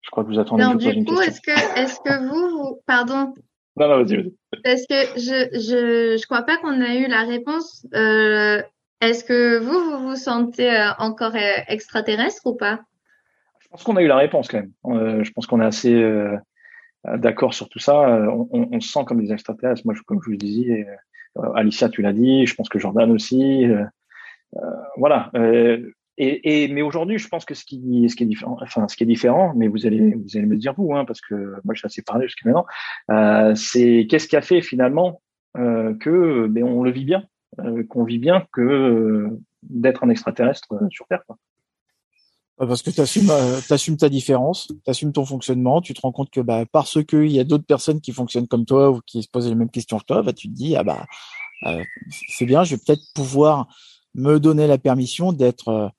[0.07, 0.63] Je crois que vous attendez.
[0.63, 3.33] Donc, du coup, est-ce que, est-ce que vous, vous, pardon.
[3.75, 4.33] Non, non, vas-y, vas-y.
[4.63, 7.85] Parce que je, je, je crois pas qu'on a eu la réponse.
[7.93, 8.61] Euh,
[9.01, 12.79] est-ce que vous, vous vous sentez euh, encore euh, extraterrestre ou pas?
[13.59, 14.71] Je pense qu'on a eu la réponse quand même.
[14.85, 16.37] Euh, je pense qu'on est assez euh,
[17.17, 17.99] d'accord sur tout ça.
[17.99, 19.81] On, on, on, se sent comme des extraterrestres.
[19.83, 20.87] Moi, je, comme je vous le disais,
[21.53, 22.45] Alicia, tu l'as dit.
[22.45, 23.65] Je pense que Jordan aussi.
[24.95, 25.29] voilà.
[26.17, 28.97] Et, et, mais aujourd'hui, je pense que ce qui, ce qui est différent, enfin, ce
[28.97, 31.73] qui est différent, mais vous allez, vous allez me dire vous, hein, parce que moi,
[31.73, 32.65] je suis assez parlé jusqu'à maintenant,
[33.11, 35.21] euh, c'est qu'est-ce qui a fait finalement
[35.57, 37.23] euh, que, ben, on le vit bien,
[37.59, 41.23] euh, qu'on vit bien que euh, d'être un extraterrestre euh, sur Terre.
[41.25, 41.37] Quoi.
[42.57, 43.31] Parce que tu assumes,
[43.69, 47.31] assumes, ta différence, tu assumes ton fonctionnement, tu te rends compte que bah, parce qu'il
[47.31, 49.99] y a d'autres personnes qui fonctionnent comme toi ou qui se posent les mêmes questions
[49.99, 51.05] que toi, bah, tu te dis, ah bah
[52.29, 53.67] c'est bien, je vais peut-être pouvoir
[54.13, 55.91] me donner la permission d'être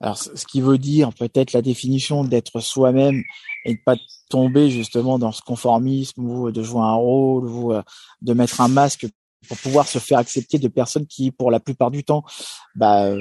[0.00, 3.22] alors, ce qui veut dire peut-être la définition d'être soi-même
[3.64, 3.96] et de pas
[4.28, 7.72] tomber justement dans ce conformisme ou de jouer un rôle ou
[8.20, 9.06] de mettre un masque
[9.48, 12.24] pour pouvoir se faire accepter de personnes qui, pour la plupart du temps,
[12.74, 13.12] bah,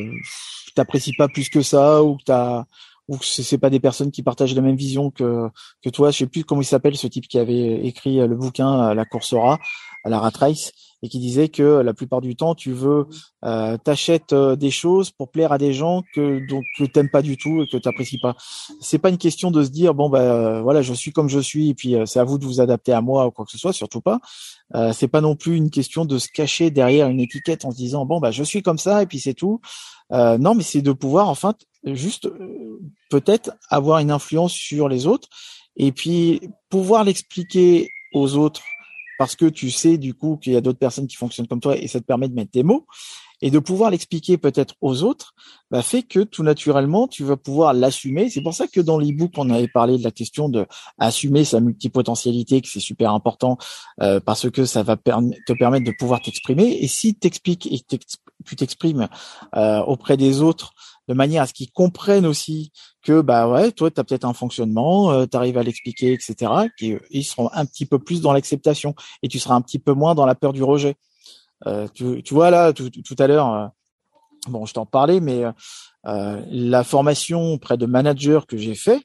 [0.75, 2.65] t'apprécient pas plus que ça ou que t'as
[3.09, 5.49] ou c'est pas des personnes qui partagent la même vision que
[5.83, 6.11] que toi.
[6.11, 9.33] Je sais plus comment il s'appelle ce type qui avait écrit le bouquin La course
[9.33, 10.71] à la rat race
[11.03, 13.05] et qui disait que la plupart du temps tu veux
[13.45, 17.21] euh, t'achètes euh, des choses pour plaire à des gens que donc que t'aimes pas
[17.21, 18.35] du tout et que t'apprécies pas.
[18.81, 21.69] C'est pas une question de se dire bon bah voilà je suis comme je suis
[21.69, 23.57] et puis euh, c'est à vous de vous adapter à moi ou quoi que ce
[23.59, 24.19] soit surtout pas.
[24.75, 27.77] Euh, c'est pas non plus une question de se cacher derrière une étiquette en se
[27.77, 29.59] disant bon bah je suis comme ça et puis c'est tout.
[30.11, 32.79] Euh, non mais c'est de pouvoir enfin juste euh,
[33.09, 35.27] peut-être avoir une influence sur les autres
[35.75, 38.61] et puis pouvoir l'expliquer aux autres
[39.23, 41.77] parce que tu sais du coup qu'il y a d'autres personnes qui fonctionnent comme toi
[41.77, 42.85] et ça te permet de mettre des mots
[43.41, 45.33] et de pouvoir l'expliquer peut-être aux autres,
[45.71, 48.29] bah, fait que tout naturellement tu vas pouvoir l'assumer.
[48.29, 50.65] C'est pour ça que dans l'ebook on avait parlé de la question de
[50.97, 53.57] assumer sa multipotentialité, que c'est super important
[54.01, 56.83] euh, parce que ça va te permettre de pouvoir t'exprimer.
[56.83, 57.79] Et si t'expliques et
[58.43, 59.07] tu t'exprimes
[59.55, 60.73] euh, auprès des autres
[61.07, 64.33] de manière à ce qu'ils comprennent aussi que bah ouais, toi tu as peut-être un
[64.33, 66.51] fonctionnement, euh, tu arrives à l'expliquer, etc.
[66.81, 69.93] Et, ils seront un petit peu plus dans l'acceptation et tu seras un petit peu
[69.93, 70.95] moins dans la peur du rejet.
[71.67, 73.67] Euh, tu, vois là tout, tout à l'heure, euh,
[74.49, 75.43] bon je t'en parlais, mais
[76.05, 79.01] euh, la formation auprès de managers que j'ai fait,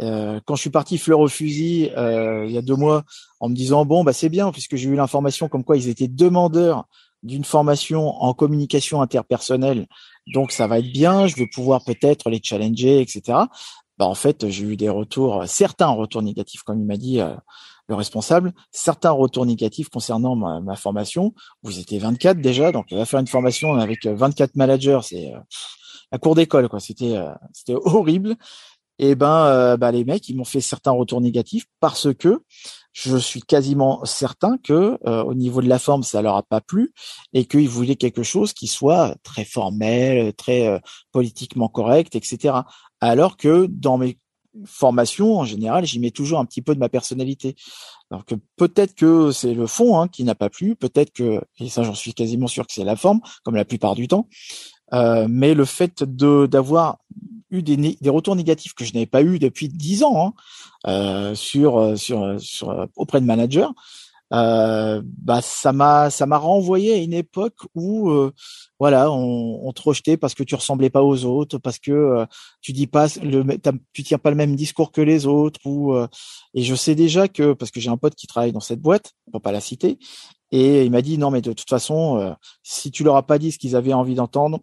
[0.00, 3.04] quand je suis parti fleur au fusil il y a deux mois
[3.38, 6.08] en me disant bon bah c'est bien puisque j'ai eu l'information comme quoi ils étaient
[6.08, 6.88] demandeurs
[7.22, 9.86] d'une formation en communication interpersonnelle,
[10.26, 13.38] donc ça va être bien, je vais pouvoir peut-être les challenger, etc.
[13.98, 17.34] Bah en fait, j'ai eu des retours, certains retours négatifs, comme il m'a dit euh,
[17.88, 21.34] le responsable, certains retours négatifs concernant ma, formation.
[21.62, 25.38] Vous étiez 24 déjà, donc on va faire une formation avec 24 managers, c'est euh,
[26.10, 26.80] la cour d'école, quoi.
[26.80, 28.36] C'était euh, c'était horrible.
[29.00, 32.42] Et ben, bah, les mecs, ils m'ont fait certains retours négatifs parce que
[32.94, 36.60] je suis quasiment certain que euh, au niveau de la forme, ça leur a pas
[36.60, 36.94] plu
[37.32, 40.78] et qu'ils voulaient quelque chose qui soit très formel, très euh,
[41.10, 42.58] politiquement correct, etc.
[43.00, 44.18] Alors que dans mes
[44.64, 47.56] formations, en général, j'y mets toujours un petit peu de ma personnalité.
[48.12, 51.82] Donc peut-être que c'est le fond hein, qui n'a pas plu, peut-être que, et ça
[51.82, 54.28] j'en suis quasiment sûr que c'est la forme, comme la plupart du temps,
[54.92, 56.98] euh, mais le fait de d'avoir
[57.50, 60.32] eu des, des, retours négatifs que je n'avais pas eu depuis dix ans hein,
[60.86, 63.68] euh, sur, euh, sur, euh, auprès de managers,
[64.30, 68.10] bah ça m'a ça m'a renvoyé à une époque où
[68.80, 72.26] voilà on, te rejetait parce que tu ressemblais pas aux autres parce que
[72.60, 73.44] tu dis pas le
[73.92, 75.94] tu tiens pas le même discours que les autres ou
[76.52, 79.12] et je sais déjà que parce que j'ai un pote qui travaille dans cette boîte
[79.32, 80.00] on pas la citer
[80.52, 83.52] et il m'a dit non mais de toute façon si tu leur as pas dit
[83.52, 84.60] ce qu'ils avaient envie d'entendre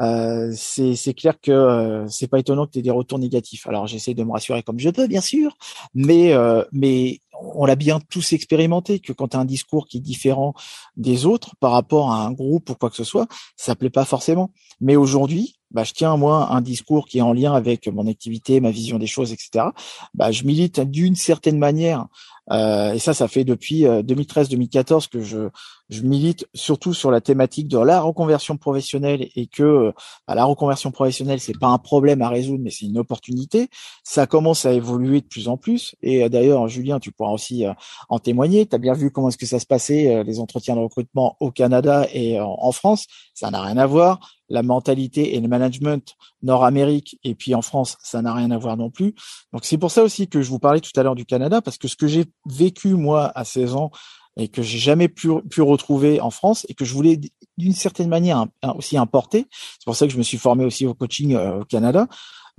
[0.00, 3.66] euh, c'est clair que euh, c'est pas étonnant que tu aies des retours négatifs.
[3.68, 5.56] Alors j'essaie de me rassurer comme je peux, bien sûr,
[5.94, 9.98] mais euh, mais on l'a bien tous expérimenté que quand tu as un discours qui
[9.98, 10.54] est différent
[10.96, 13.26] des autres par rapport à un groupe ou quoi que ce soit,
[13.56, 14.50] ça plaît pas forcément.
[14.80, 18.60] Mais aujourd'hui, bah, je tiens moi un discours qui est en lien avec mon activité,
[18.60, 19.66] ma vision des choses, etc.
[20.14, 22.06] Bah, je milite d'une certaine manière
[22.50, 25.48] euh, et ça, ça fait depuis 2013-2014 euh, que je,
[25.90, 29.92] je milite surtout sur la thématique de la reconversion professionnelle et que
[30.26, 33.68] bah, la reconversion professionnelle, c'est pas un problème à résoudre, mais c'est une opportunité.
[34.02, 35.94] Ça commence à évoluer de plus en plus.
[36.02, 37.64] Et euh, d'ailleurs, Julien, tu pourras aussi
[38.08, 38.66] en témoigner.
[38.66, 41.50] Tu as bien vu comment est-ce que ça se passait, les entretiens de recrutement au
[41.50, 43.06] Canada et en France.
[43.34, 47.96] Ça n'a rien à voir la mentalité et le management nord-amérique et puis en France,
[48.02, 49.14] ça n'a rien à voir non plus.
[49.52, 51.78] Donc c'est pour ça aussi que je vous parlais tout à l'heure du Canada parce
[51.78, 53.90] que ce que j'ai vécu moi à 16 ans
[54.36, 57.20] et que j'ai jamais pu, pu retrouver en France et que je voulais
[57.56, 59.46] d'une certaine manière aussi importer.
[59.50, 62.08] C'est pour ça que je me suis formé aussi au coaching euh, au Canada.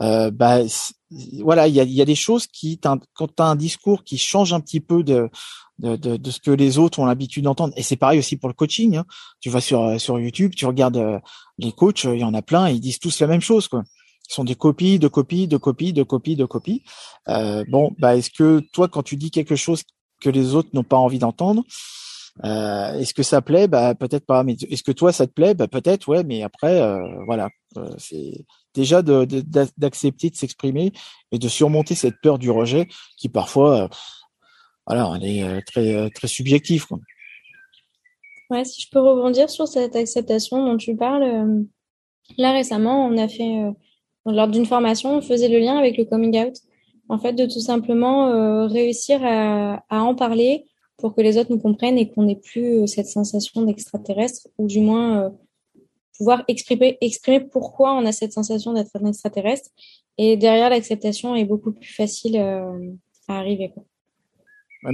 [0.02, 0.60] Euh, bah,
[1.42, 4.18] voilà, il y a, y a, des choses qui, quand tu as un discours qui
[4.18, 5.30] change un petit peu de,
[5.80, 7.74] de, de, ce que les autres ont l'habitude d'entendre.
[7.78, 8.98] Et c'est pareil aussi pour le coaching.
[8.98, 9.06] Hein.
[9.40, 11.20] Tu vas sur sur YouTube, tu regardes euh,
[11.58, 13.84] les coachs, il y en a plein, ils disent tous la même chose, quoi.
[14.30, 16.84] Ils sont des copies, de copies, de copies, de copies, de copies.
[17.28, 19.84] Euh, bon, bah est-ce que toi, quand tu dis quelque chose
[20.26, 21.64] que les autres n'ont pas envie d'entendre,
[22.44, 23.68] euh, est-ce que ça plaît?
[23.68, 24.44] Bah peut-être pas.
[24.44, 25.54] Mais est-ce que toi ça te plaît?
[25.54, 26.24] Bah peut-être, ouais.
[26.24, 27.50] Mais après, euh, voilà,
[27.98, 30.92] c'est déjà d'accepter de, s'exprimer
[31.32, 33.90] et de surmonter cette peur du rejet qui parfois
[34.88, 36.86] voilà, elle est euh, très euh, très subjective.
[38.50, 41.64] Ouais, si je peux rebondir sur cette acceptation dont tu parles, euh,
[42.38, 43.74] là récemment, on a fait
[44.26, 46.56] lors d'une formation, on faisait le lien avec le coming out.
[47.10, 50.66] En fait, de tout simplement réussir à, à, en parler
[50.98, 54.80] pour que les autres nous comprennent et qu'on n'ait plus cette sensation d'extraterrestre, ou du
[54.80, 55.32] moins
[56.18, 59.70] pouvoir exprimer, exprimer pourquoi on a cette sensation d'être un extraterrestre.
[60.18, 63.72] Et derrière, l'acceptation est beaucoup plus facile à arriver.
[63.74, 63.84] Quoi.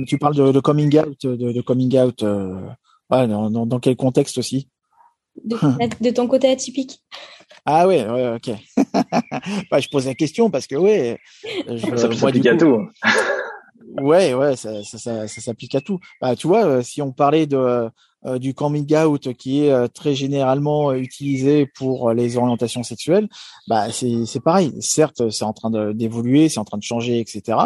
[0.07, 2.24] tu parles de, coming out, de, coming out.
[3.09, 4.68] dans, quel contexte aussi?
[5.43, 7.01] De, ton côté atypique.
[7.66, 8.51] Ah ouais, ouais ok.
[9.72, 11.20] bah, je pose la question parce que ouais,
[11.68, 12.88] je, ça s'applique à tout.
[14.01, 15.99] ouais, ouais, ça, ça, ça, ça s'applique à tout.
[16.22, 17.89] Bah, tu vois, euh, si on parlait de
[18.26, 23.28] euh, du coming out qui est euh, très généralement utilisé pour les orientations sexuelles,
[23.68, 24.74] bah c'est c'est pareil.
[24.80, 27.57] Certes, c'est en train d'évoluer, c'est en train de changer, etc.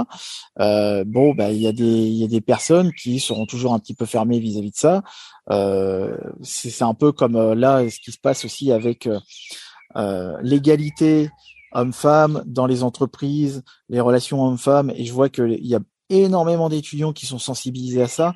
[0.62, 3.74] Euh, bon, bah il y a des il y a des personnes qui seront toujours
[3.74, 5.04] un petit peu fermées vis-à-vis de ça.
[5.52, 9.10] Euh, c'est un peu comme là ce qui se passe aussi avec
[10.42, 11.30] l'égalité
[11.76, 15.80] homme-femme dans les entreprises, les relations homme-femme, et je vois qu'il y a
[16.10, 18.34] énormément d'étudiants qui sont sensibilisés à ça.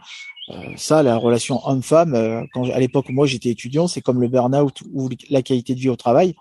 [0.50, 4.28] Euh, ça, la relation homme-femme, euh, quand à l'époque moi j'étais étudiant, c'est comme le
[4.28, 6.36] burn-out ou la qualité de vie au travail.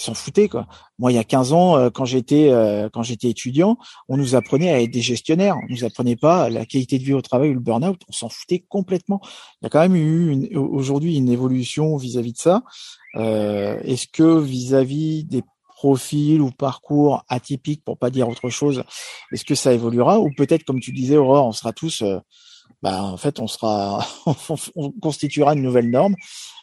[0.00, 0.66] Ils s'en foutaient quoi.
[0.98, 2.50] Moi, il y a 15 ans, euh, quand j'étais
[2.92, 3.76] quand j'étais étudiant,
[4.08, 5.56] on nous apprenait à être des gestionnaires.
[5.56, 8.00] On nous apprenait pas la qualité de vie au travail ou le burn-out.
[8.08, 9.20] On s'en foutait complètement.
[9.60, 12.62] Il y a quand même eu aujourd'hui une évolution vis-à-vis de ça.
[13.14, 15.42] Est-ce que vis-à-vis des
[15.76, 18.84] profils ou parcours atypiques, pour pas dire autre chose,
[19.32, 22.02] est-ce que ça évoluera ou peut-être, comme tu disais, Aurore, on sera tous
[22.82, 24.06] bah, en fait, on sera,
[24.76, 26.14] on constituera une nouvelle norme.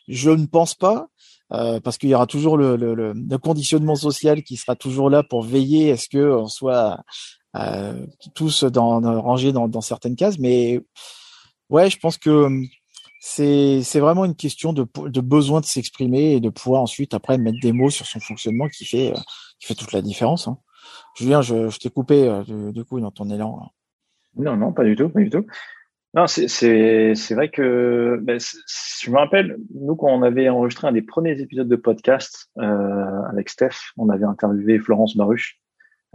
[0.08, 1.08] Je ne pense pas,
[1.54, 5.24] euh, parce qu'il y aura toujours le, le, le, conditionnement social qui sera toujours là
[5.24, 7.00] pour veiller à ce que on soit
[7.56, 10.40] euh, tous dans, rangés dans, dans, certaines cases.
[10.40, 10.82] Mais
[11.70, 12.50] ouais, je pense que
[13.20, 17.38] c'est c'est vraiment une question de, de besoin de s'exprimer et de pouvoir ensuite après
[17.38, 19.14] mettre des mots sur son fonctionnement qui fait
[19.60, 20.48] qui fait toute la différence.
[20.48, 20.58] Hein.
[21.16, 23.72] Julien, je, je t'ai coupé euh, du, coup dans ton élan.
[24.36, 25.46] Non, non, pas du tout, pas du tout.
[26.14, 31.02] Non, c'est vrai que ben, je me rappelle, nous, quand on avait enregistré un des
[31.02, 35.60] premiers épisodes de podcast euh, avec Steph, on avait interviewé Florence Baruch,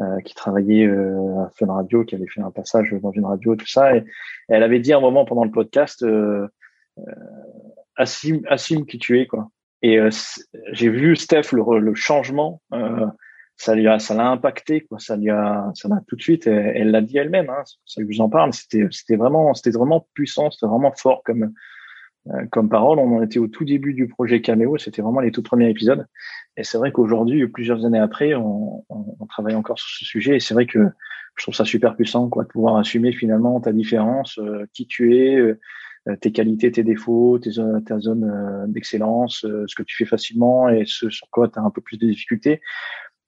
[0.00, 3.54] euh, qui travaillait euh, à Fun Radio, qui avait fait un passage dans une radio,
[3.54, 4.04] tout ça, et,
[4.48, 6.48] elle avait dit un moment pendant le podcast, euh,
[6.98, 7.02] euh
[7.96, 9.50] assume, qui tu es, quoi.
[9.82, 10.08] Et euh,
[10.72, 12.62] j'ai vu Steph le, le changement
[13.62, 14.98] ça lui a, ça l'a impacté, quoi.
[14.98, 16.48] Ça lui a, ça m'a tout de suite.
[16.48, 17.48] Elle l'a dit elle-même.
[17.48, 18.52] Hein, ça que je vous en parle.
[18.52, 21.54] C'était, c'était vraiment, c'était vraiment puissant, c'était vraiment fort comme,
[22.26, 22.98] euh, comme parole.
[22.98, 24.78] On en était au tout début du projet Cameo.
[24.78, 26.08] C'était vraiment les tout premiers épisodes.
[26.56, 30.34] Et c'est vrai qu'aujourd'hui, plusieurs années après, on, on, on, travaille encore sur ce sujet.
[30.34, 30.80] Et c'est vrai que
[31.36, 35.16] je trouve ça super puissant, quoi, de pouvoir assumer finalement ta différence, euh, qui tu
[35.16, 35.36] es.
[35.36, 35.60] Euh,
[36.20, 37.50] tes qualités, tes défauts, tes,
[37.86, 41.70] ta zone d'excellence, ce que tu fais facilement et ce sur quoi tu as un
[41.70, 42.60] peu plus de difficultés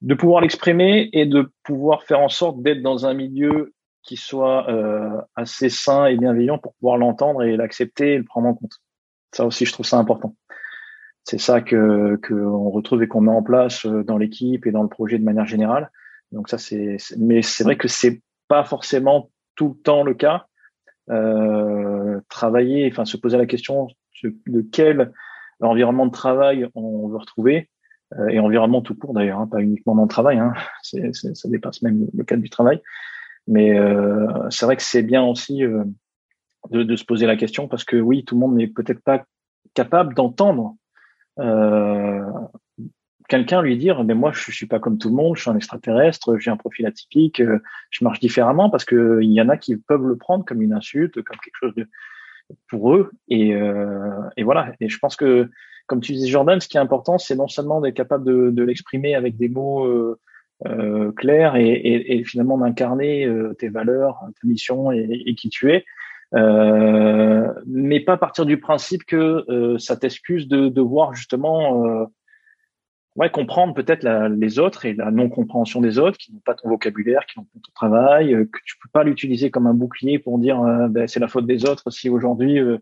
[0.04, 4.68] de pouvoir l'exprimer et de pouvoir faire en sorte d'être dans un milieu qui soit
[4.68, 8.74] euh, assez sain et bienveillant pour pouvoir l'entendre et l'accepter et le prendre en compte.
[9.32, 10.36] Ça aussi, je trouve ça important.
[11.24, 14.82] C'est ça que qu'on retrouve et qu'on met en place euh, dans l'équipe et dans
[14.82, 15.90] le projet de manière générale.
[16.32, 20.44] Donc ça, c'est mais c'est vrai que c'est pas forcément tout le temps le cas.
[21.08, 23.88] Euh, travailler, enfin se poser la question
[24.22, 25.12] de quel
[25.60, 27.70] environnement de travail on veut retrouver
[28.30, 30.52] et environnement tout court d'ailleurs, hein, pas uniquement dans le travail, hein,
[30.82, 32.80] ça dépasse même le cadre du travail.
[33.46, 35.84] Mais euh, c'est vrai que c'est bien aussi euh,
[36.70, 39.24] de, de, se poser la question parce que oui, tout le monde n'est peut-être pas
[39.74, 40.76] capable d'entendre
[41.38, 42.22] euh,
[43.28, 45.56] quelqu'un lui dire mais moi je suis pas comme tout le monde, je suis un
[45.56, 47.42] extraterrestre, j'ai un profil atypique,
[47.90, 50.72] je marche différemment parce que il y en a qui peuvent le prendre comme une
[50.72, 51.88] insulte, comme quelque chose de
[52.68, 54.72] pour eux et, euh, et voilà.
[54.80, 55.50] Et je pense que
[55.86, 58.62] comme tu disais Jordan, ce qui est important, c'est non seulement d'être capable de, de
[58.62, 60.18] l'exprimer avec des mots euh,
[60.66, 65.50] euh, clairs et, et, et finalement d'incarner euh, tes valeurs, ta mission et, et qui
[65.50, 65.84] tu es,
[66.34, 72.08] euh, mais pas partir du principe que ça t'excuse de, de voir justement
[73.16, 77.26] ouais, comprendre peut-être les autres et la non-compréhension des autres qui n'ont pas ton vocabulaire,
[77.26, 80.38] qui n'ont pas ton travail, euh, que tu peux pas l'utiliser comme un bouclier pour
[80.38, 82.78] dire euh, ben, c'est la faute des autres si aujourd'hui euh,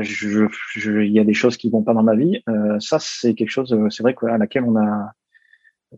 [0.00, 2.42] je, je, il y a des choses qui vont pas dans ma vie.
[2.80, 5.12] ça, c'est quelque chose, c'est vrai à laquelle on a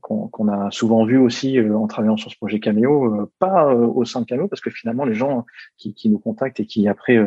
[0.03, 4.27] qu'on a souvent vu aussi en travaillant sur ce projet Cameo, pas au sein de
[4.27, 5.47] Cameo, parce que finalement les gens
[5.79, 7.19] qui, qui nous contactent et qui après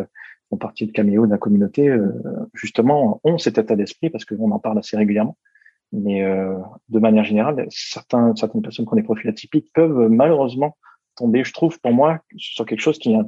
[0.49, 1.91] font partie de Cameo, de la communauté,
[2.53, 5.35] justement ont cet état d'esprit parce qu'on en parle assez régulièrement.
[5.91, 6.55] Mais euh,
[6.89, 10.77] de manière générale, certains, certaines personnes qui ont des profils atypiques peuvent malheureusement
[11.15, 13.19] tomber, je trouve, pour moi, sur quelque chose qui est,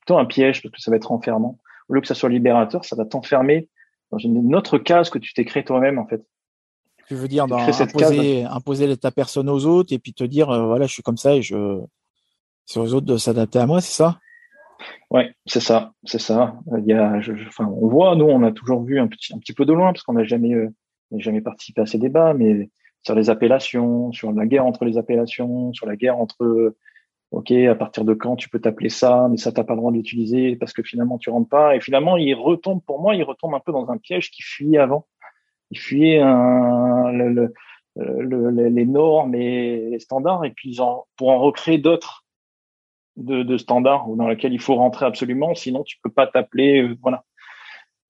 [0.00, 1.58] plutôt un piège parce que ça va être enfermant.
[1.88, 3.68] Au lieu que ça soit libérateur, ça va t'enfermer
[4.10, 6.24] dans une autre case que tu t'es créé toi-même en fait.
[7.08, 10.66] Tu veux dire dans imposer, imposer ta personne aux autres et puis te dire euh,
[10.66, 11.80] voilà je suis comme ça et je
[12.66, 14.18] c'est aux autres de s'adapter à moi, c'est ça?
[15.10, 16.56] Ouais, c'est ça, c'est ça.
[16.78, 19.38] Il y a, je, enfin, on voit, nous, on a toujours vu un petit, un
[19.38, 20.68] petit peu de loin parce qu'on n'a jamais, euh,
[21.12, 22.70] jamais participé à ces débats, mais
[23.02, 26.74] sur les appellations, sur la guerre entre les appellations, sur la guerre entre,
[27.30, 29.92] ok, à partir de quand tu peux t'appeler ça, mais ça t'as pas le droit
[29.92, 31.76] de l'utiliser parce que finalement tu rentres pas.
[31.76, 34.78] Et finalement, il retombe, pour moi, il retombe un peu dans un piège qui fuyait
[34.78, 35.06] avant.
[35.70, 37.52] Il fuyait un, le,
[37.96, 42.24] le, les normes et les standards, et puis en, pour en recréer d'autres
[43.16, 46.96] de, de standards dans lesquels il faut rentrer absolument, sinon tu peux pas t'appeler, euh,
[47.02, 47.24] voilà.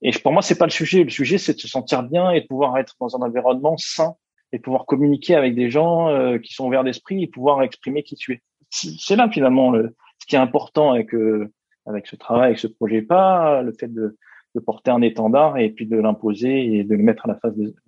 [0.03, 1.05] Et pour moi, c'est pas le sujet.
[1.05, 4.14] Le sujet, c'est de se sentir bien et de pouvoir être dans un environnement sain
[4.53, 8.14] et pouvoir communiquer avec des gens euh, qui sont ouverts d'esprit et pouvoir exprimer qui
[8.14, 8.42] tu es.
[8.70, 11.53] C'est là finalement le, ce qui est important avec euh,
[11.86, 14.16] avec ce travail, avec ce projet, pas le fait de,
[14.55, 17.55] de porter un étendard et puis de l'imposer et de le mettre à la face
[17.55, 17.86] des autres.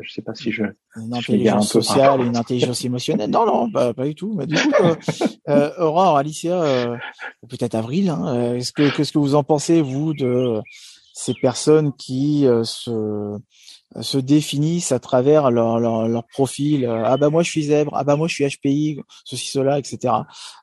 [0.00, 0.64] Je sais pas si je.
[0.96, 3.30] Une intelligence sociale, une intelligence émotionnelle.
[3.30, 4.34] Non, non, pas, pas du tout.
[4.34, 4.94] Bah, du coup, euh,
[5.48, 6.96] euh, Aurore, Alicia, euh,
[7.48, 8.10] peut-être Avril.
[8.10, 10.60] Hein, euh, est-ce que qu'est-ce que vous en pensez vous de
[11.12, 13.38] ces personnes qui euh, se
[14.00, 16.84] se définissent à travers leur, leur, leur profil.
[16.86, 20.12] Ah bah moi je suis zèbre, ah bah moi je suis HPI, ceci, cela, etc.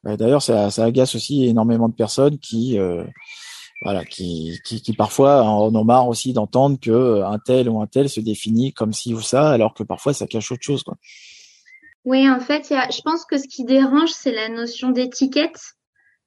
[0.03, 3.03] D'ailleurs, ça, ça agace aussi énormément de personnes qui euh,
[3.83, 7.81] voilà, qui, qui, qui, parfois en ont marre aussi d'entendre que euh, un tel ou
[7.81, 10.83] un tel se définit comme ci ou ça, alors que parfois ça cache autre chose.
[10.83, 10.95] Quoi.
[12.05, 15.59] Oui, en fait, y a, je pense que ce qui dérange, c'est la notion d'étiquette.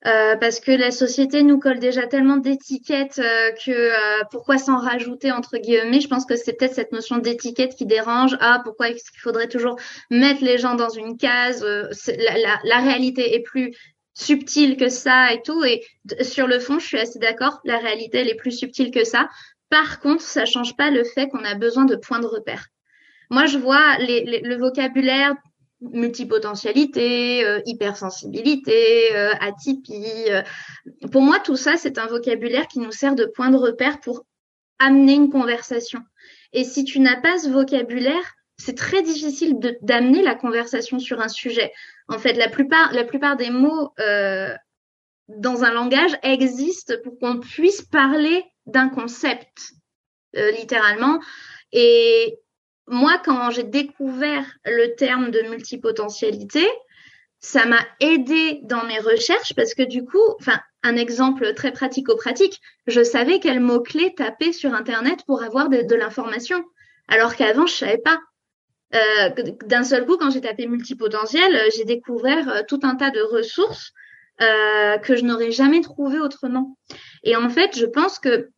[0.06, 4.78] Euh, parce que la société nous colle déjà tellement d'étiquettes euh, que euh, pourquoi s'en
[4.78, 6.00] rajouter entre guillemets?
[6.00, 8.36] Je pense que c'est peut-être cette notion d'étiquette qui dérange.
[8.40, 9.76] Ah, pourquoi est-ce qu'il faudrait toujours
[10.10, 11.64] mettre les gens dans une case?
[11.64, 13.74] Euh, la, la, la, réalité est plus
[14.16, 15.62] subtil que ça et tout.
[15.64, 15.84] Et
[16.22, 17.60] sur le fond, je suis assez d'accord.
[17.64, 19.28] La réalité, elle est plus subtile que ça.
[19.68, 22.66] Par contre, ça change pas le fait qu'on a besoin de points de repère.
[23.30, 25.34] Moi, je vois les, les, le vocabulaire
[25.82, 30.30] multipotentialité, euh, hypersensibilité, euh, atypie.
[30.30, 30.42] Euh.
[31.12, 34.24] Pour moi, tout ça, c'est un vocabulaire qui nous sert de point de repère pour
[34.78, 36.00] amener une conversation.
[36.54, 41.28] Et si tu n'as pas ce vocabulaire, c'est très difficile d'amener la conversation sur un
[41.28, 41.72] sujet.
[42.08, 44.54] En fait, la plupart, la plupart des mots euh,
[45.28, 49.72] dans un langage existent pour qu'on puisse parler d'un concept,
[50.36, 51.20] euh, littéralement.
[51.72, 52.38] Et
[52.86, 56.66] moi, quand j'ai découvert le terme de multipotentialité,
[57.40, 62.60] ça m'a aidé dans mes recherches parce que du coup, enfin, un exemple très pratico-pratique,
[62.86, 66.64] je savais quel mot-clé taper sur Internet pour avoir de, de l'information,
[67.08, 68.18] alors qu'avant, je savais pas.
[68.94, 69.30] Euh,
[69.64, 73.20] d'un seul coup, quand j'ai tapé multipotentiel, euh, j'ai découvert euh, tout un tas de
[73.20, 73.92] ressources
[74.42, 76.76] euh, que je n'aurais jamais trouvées autrement.
[77.22, 78.50] Et en fait, je pense que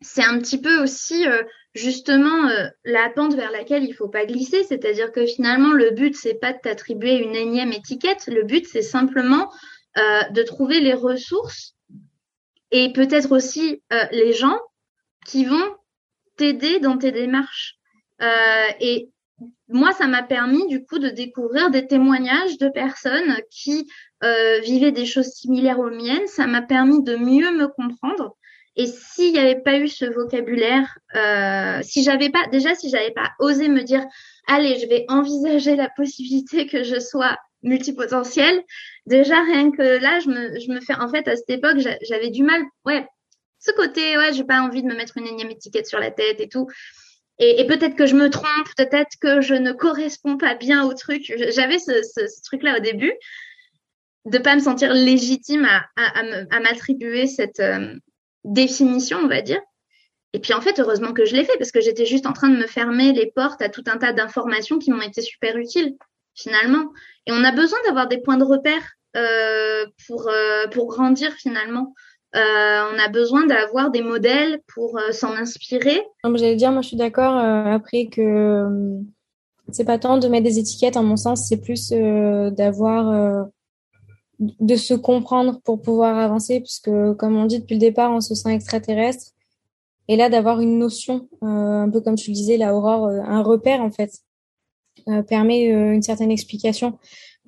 [0.00, 1.42] c'est un petit peu aussi euh,
[1.74, 6.14] justement euh, la pente vers laquelle il faut pas glisser, c'est-à-dire que finalement le but
[6.14, 9.50] c'est pas de t'attribuer une énième étiquette, le but c'est simplement
[10.30, 11.74] de trouver les ressources
[12.70, 14.60] et peut-être aussi les gens
[15.26, 15.76] qui vont
[16.36, 17.74] t'aider dans tes démarches.
[18.20, 19.10] et
[19.68, 23.86] moi, ça m'a permis du coup de découvrir des témoignages de personnes qui
[24.24, 26.26] euh, vivaient des choses similaires aux miennes.
[26.26, 28.36] Ça m'a permis de mieux me comprendre.
[28.76, 33.10] Et s'il n'y avait pas eu ce vocabulaire, euh, si j'avais pas, déjà, si j'avais
[33.10, 34.04] pas osé me dire,
[34.46, 38.62] allez, je vais envisager la possibilité que je sois multipotentielle,
[39.06, 42.30] déjà rien que là, je me, je me fais, en fait, à cette époque, j'avais
[42.30, 43.04] du mal, ouais,
[43.58, 46.40] ce côté, ouais, j'ai pas envie de me mettre une énième étiquette sur la tête
[46.40, 46.68] et tout.
[47.40, 51.32] Et, peut-être que je me trompe, peut-être que je ne corresponds pas bien au truc.
[51.50, 53.12] J'avais ce, truc-là au début,
[54.24, 55.66] de pas me sentir légitime
[55.96, 57.94] à m'attribuer cette euh,
[58.44, 59.60] définition, on va dire.
[60.32, 62.48] Et puis en fait, heureusement que je l'ai fait parce que j'étais juste en train
[62.48, 65.96] de me fermer les portes à tout un tas d'informations qui m'ont été super utiles
[66.34, 66.92] finalement.
[67.26, 71.94] Et on a besoin d'avoir des points de repère euh, pour euh, pour grandir finalement.
[72.36, 76.02] Euh, on a besoin d'avoir des modèles pour euh, s'en inspirer.
[76.24, 78.66] J'allais dire, moi je suis d'accord euh, après que
[79.72, 83.46] c'est pas tant de mettre des étiquettes, en mon sens, c'est plus d'avoir
[84.38, 88.34] de se comprendre pour pouvoir avancer, puisque comme on dit depuis le départ, on se
[88.34, 89.32] sent extraterrestre.
[90.08, 93.82] Et là, d'avoir une notion, un peu comme tu le disais, la Aurore, un repère
[93.82, 94.10] en fait,
[95.28, 96.98] permet une certaine explication.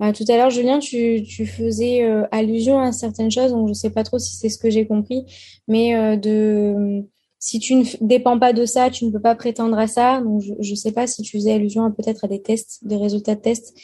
[0.01, 3.71] Euh, tout à l'heure, Julien, tu, tu faisais euh, allusion à certaines choses, donc je
[3.71, 5.25] ne sais pas trop si c'est ce que j'ai compris,
[5.67, 7.03] mais euh, de
[7.37, 10.21] si tu ne dépends pas de ça, tu ne peux pas prétendre à ça.
[10.21, 13.35] Donc je ne sais pas si tu faisais allusion peut-être à des tests, des résultats
[13.35, 13.75] de tests,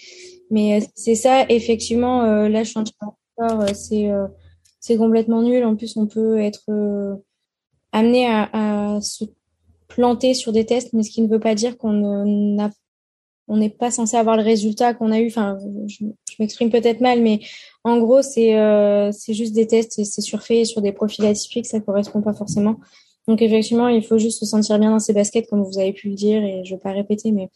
[0.51, 1.43] mais c'est ça.
[1.49, 4.11] Effectivement, là, je suis en train de c'est
[4.79, 5.63] c'est complètement nul.
[5.65, 6.65] En plus, on peut être
[7.91, 9.25] amené à, à se
[9.87, 11.93] planter sur des tests, mais ce qui ne veut pas dire qu'on
[12.55, 12.69] n'a
[13.47, 15.27] on n'est pas censé avoir le résultat qu'on a eu.
[15.27, 16.05] Enfin, je,
[16.39, 17.39] m'exprime peut-être mal, mais
[17.83, 21.79] en gros, c'est euh, c'est juste des tests, c'est surfait sur des profils atypiques, ça
[21.79, 22.75] correspond pas forcément.
[23.27, 26.09] Donc effectivement, il faut juste se sentir bien dans ses baskets, comme vous avez pu
[26.09, 27.49] le dire, et je vais pas répéter, mais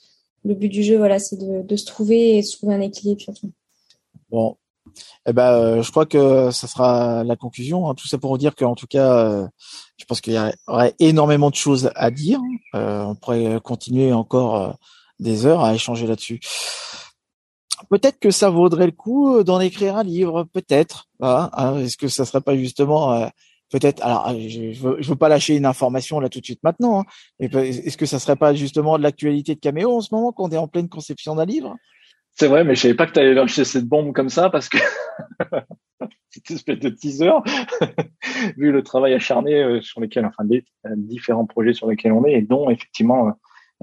[0.43, 3.21] le but du jeu, voilà, c'est de, se trouver et de trouver un équilibre.
[4.29, 4.57] Bon,
[5.27, 7.89] eh ben, euh, je crois que ça sera la conclusion.
[7.89, 7.95] Hein.
[7.95, 9.47] Tout ça pour vous dire qu'en tout cas, euh,
[9.97, 12.39] je pense qu'il y aurait énormément de choses à dire.
[12.75, 14.75] Euh, on pourrait continuer encore
[15.22, 16.39] des heures à échanger là-dessus.
[17.89, 21.07] Peut-être que ça vaudrait le coup d'en écrire un livre, peut-être.
[21.22, 21.78] Hein, hein.
[21.80, 23.30] Est-ce que ça serait pas justement
[23.72, 27.05] peut-être alors je, je, veux, pas lâcher une information là tout de suite maintenant.
[27.39, 30.57] Est-ce que ça serait pas justement de l'actualité de Caméo en ce moment qu'on est
[30.57, 31.76] en pleine conception d'un livre?
[32.38, 34.69] C'est vrai, mais je savais pas que tu allais lâcher cette bombe comme ça parce
[34.69, 34.78] que
[36.30, 37.32] c'est une espèce de teaser,
[38.57, 42.26] vu le travail acharné euh, sur lesquels, enfin, des euh, différents projets sur lesquels on
[42.26, 43.32] est, et dont effectivement euh,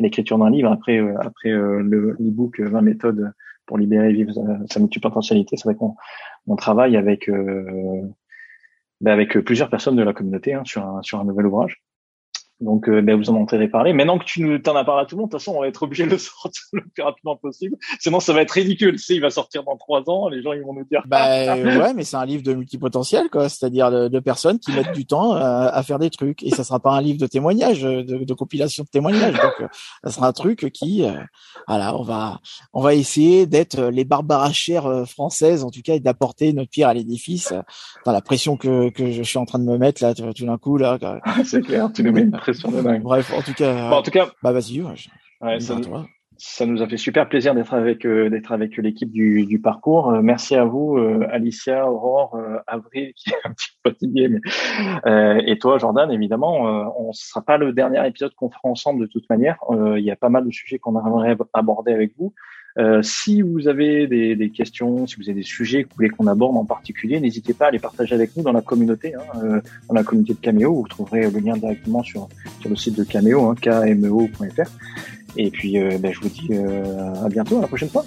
[0.01, 3.33] l'écriture d'un livre après après le book 20 méthodes
[3.67, 4.33] pour libérer et vivre
[4.69, 5.57] sa multipotentialité.
[5.57, 5.95] C'est vrai qu'on
[6.47, 7.31] on travaille avec
[9.01, 11.83] ben avec plusieurs personnes de la communauté hein, sur un sur un nouvel ouvrage.
[12.61, 13.93] Donc, euh, ben, vous en entendrez parler.
[13.93, 15.69] Maintenant que tu t'en as parlé à tout le monde, de toute façon, on va
[15.69, 17.77] être obligé de le sortir le plus rapidement possible.
[18.01, 18.97] Sinon, ça va être ridicule.
[18.97, 20.29] Tu sais, il va sortir dans trois ans.
[20.29, 21.03] Les gens, ils vont nous dire.
[21.07, 23.49] Bah ouais, mais c'est un livre de multipotentiel, quoi.
[23.49, 26.43] C'est-à-dire de, personnes qui mettent du temps à, à, faire des trucs.
[26.43, 29.35] Et ça sera pas un livre de témoignages, de, de compilation de témoignages.
[29.35, 29.69] Donc, euh,
[30.05, 31.13] ça sera un truc qui, euh,
[31.69, 32.41] voilà, on va,
[32.73, 36.89] on va essayer d'être les Barbara chères françaises, en tout cas, et d'apporter notre pierre
[36.89, 37.53] à l'édifice.
[38.05, 40.59] Dans la pression que que je suis en train de me mettre là, tout d'un
[40.59, 40.99] coup là.
[41.45, 41.91] c'est clair.
[41.93, 42.25] Tu nous mets
[43.01, 43.91] Bref, en tout cas.
[43.91, 44.29] en tout cas.
[44.43, 44.83] Bah vas-y.
[44.83, 45.77] Ouais, ça,
[46.37, 50.11] ça, nous a fait super plaisir d'être avec euh, d'être avec l'équipe du, du parcours.
[50.11, 55.43] Euh, merci à vous, euh, Alicia, Aurore, Avril qui est un petit peu fatigué, mais
[55.47, 56.93] et toi, Jordan, évidemment.
[56.99, 59.59] on ne sera pas le dernier épisode qu'on fera ensemble de toute manière.
[59.71, 62.35] Il y a pas mal de sujets qu'on aimerait aborder avec vous.
[62.79, 66.11] Euh, si vous avez des, des, questions, si vous avez des sujets que vous voulez
[66.11, 69.21] qu'on aborde en particulier, n'hésitez pas à les partager avec nous dans la communauté, hein,
[69.43, 70.75] euh, dans la communauté de Cameo.
[70.75, 72.29] Vous trouverez le lien directement sur,
[72.61, 74.71] sur le site de Cameo, hein, kmeo.fr.
[75.37, 78.05] Et puis, euh, ben, je vous dis à bientôt, à la prochaine fois.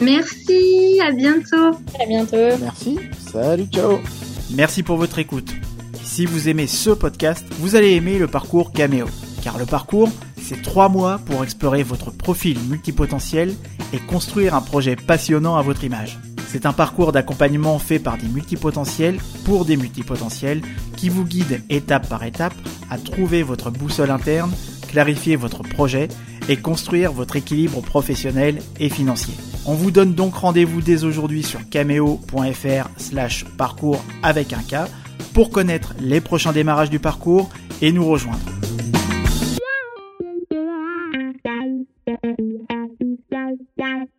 [0.00, 1.76] Merci, à bientôt.
[2.00, 2.56] À bientôt.
[2.60, 3.98] Merci, salut, ciao.
[4.54, 5.52] Merci pour votre écoute.
[6.02, 9.06] Si vous aimez ce podcast, vous allez aimer le parcours Cameo.
[9.42, 10.08] Car le parcours,
[10.46, 13.54] c'est trois mois pour explorer votre profil multipotentiel
[13.92, 16.18] et construire un projet passionnant à votre image.
[16.46, 20.62] C'est un parcours d'accompagnement fait par des multipotentiels pour des multipotentiels
[20.96, 22.54] qui vous guide étape par étape
[22.90, 24.52] à trouver votre boussole interne,
[24.88, 26.06] clarifier votre projet
[26.48, 29.34] et construire votre équilibre professionnel et financier.
[29.66, 32.88] On vous donne donc rendez-vous dès aujourd'hui sur cameo.fr
[33.58, 34.88] parcours avec un K
[35.34, 37.50] pour connaître les prochains démarrages du parcours
[37.82, 38.55] et nous rejoindre.
[43.76, 44.15] Yeah.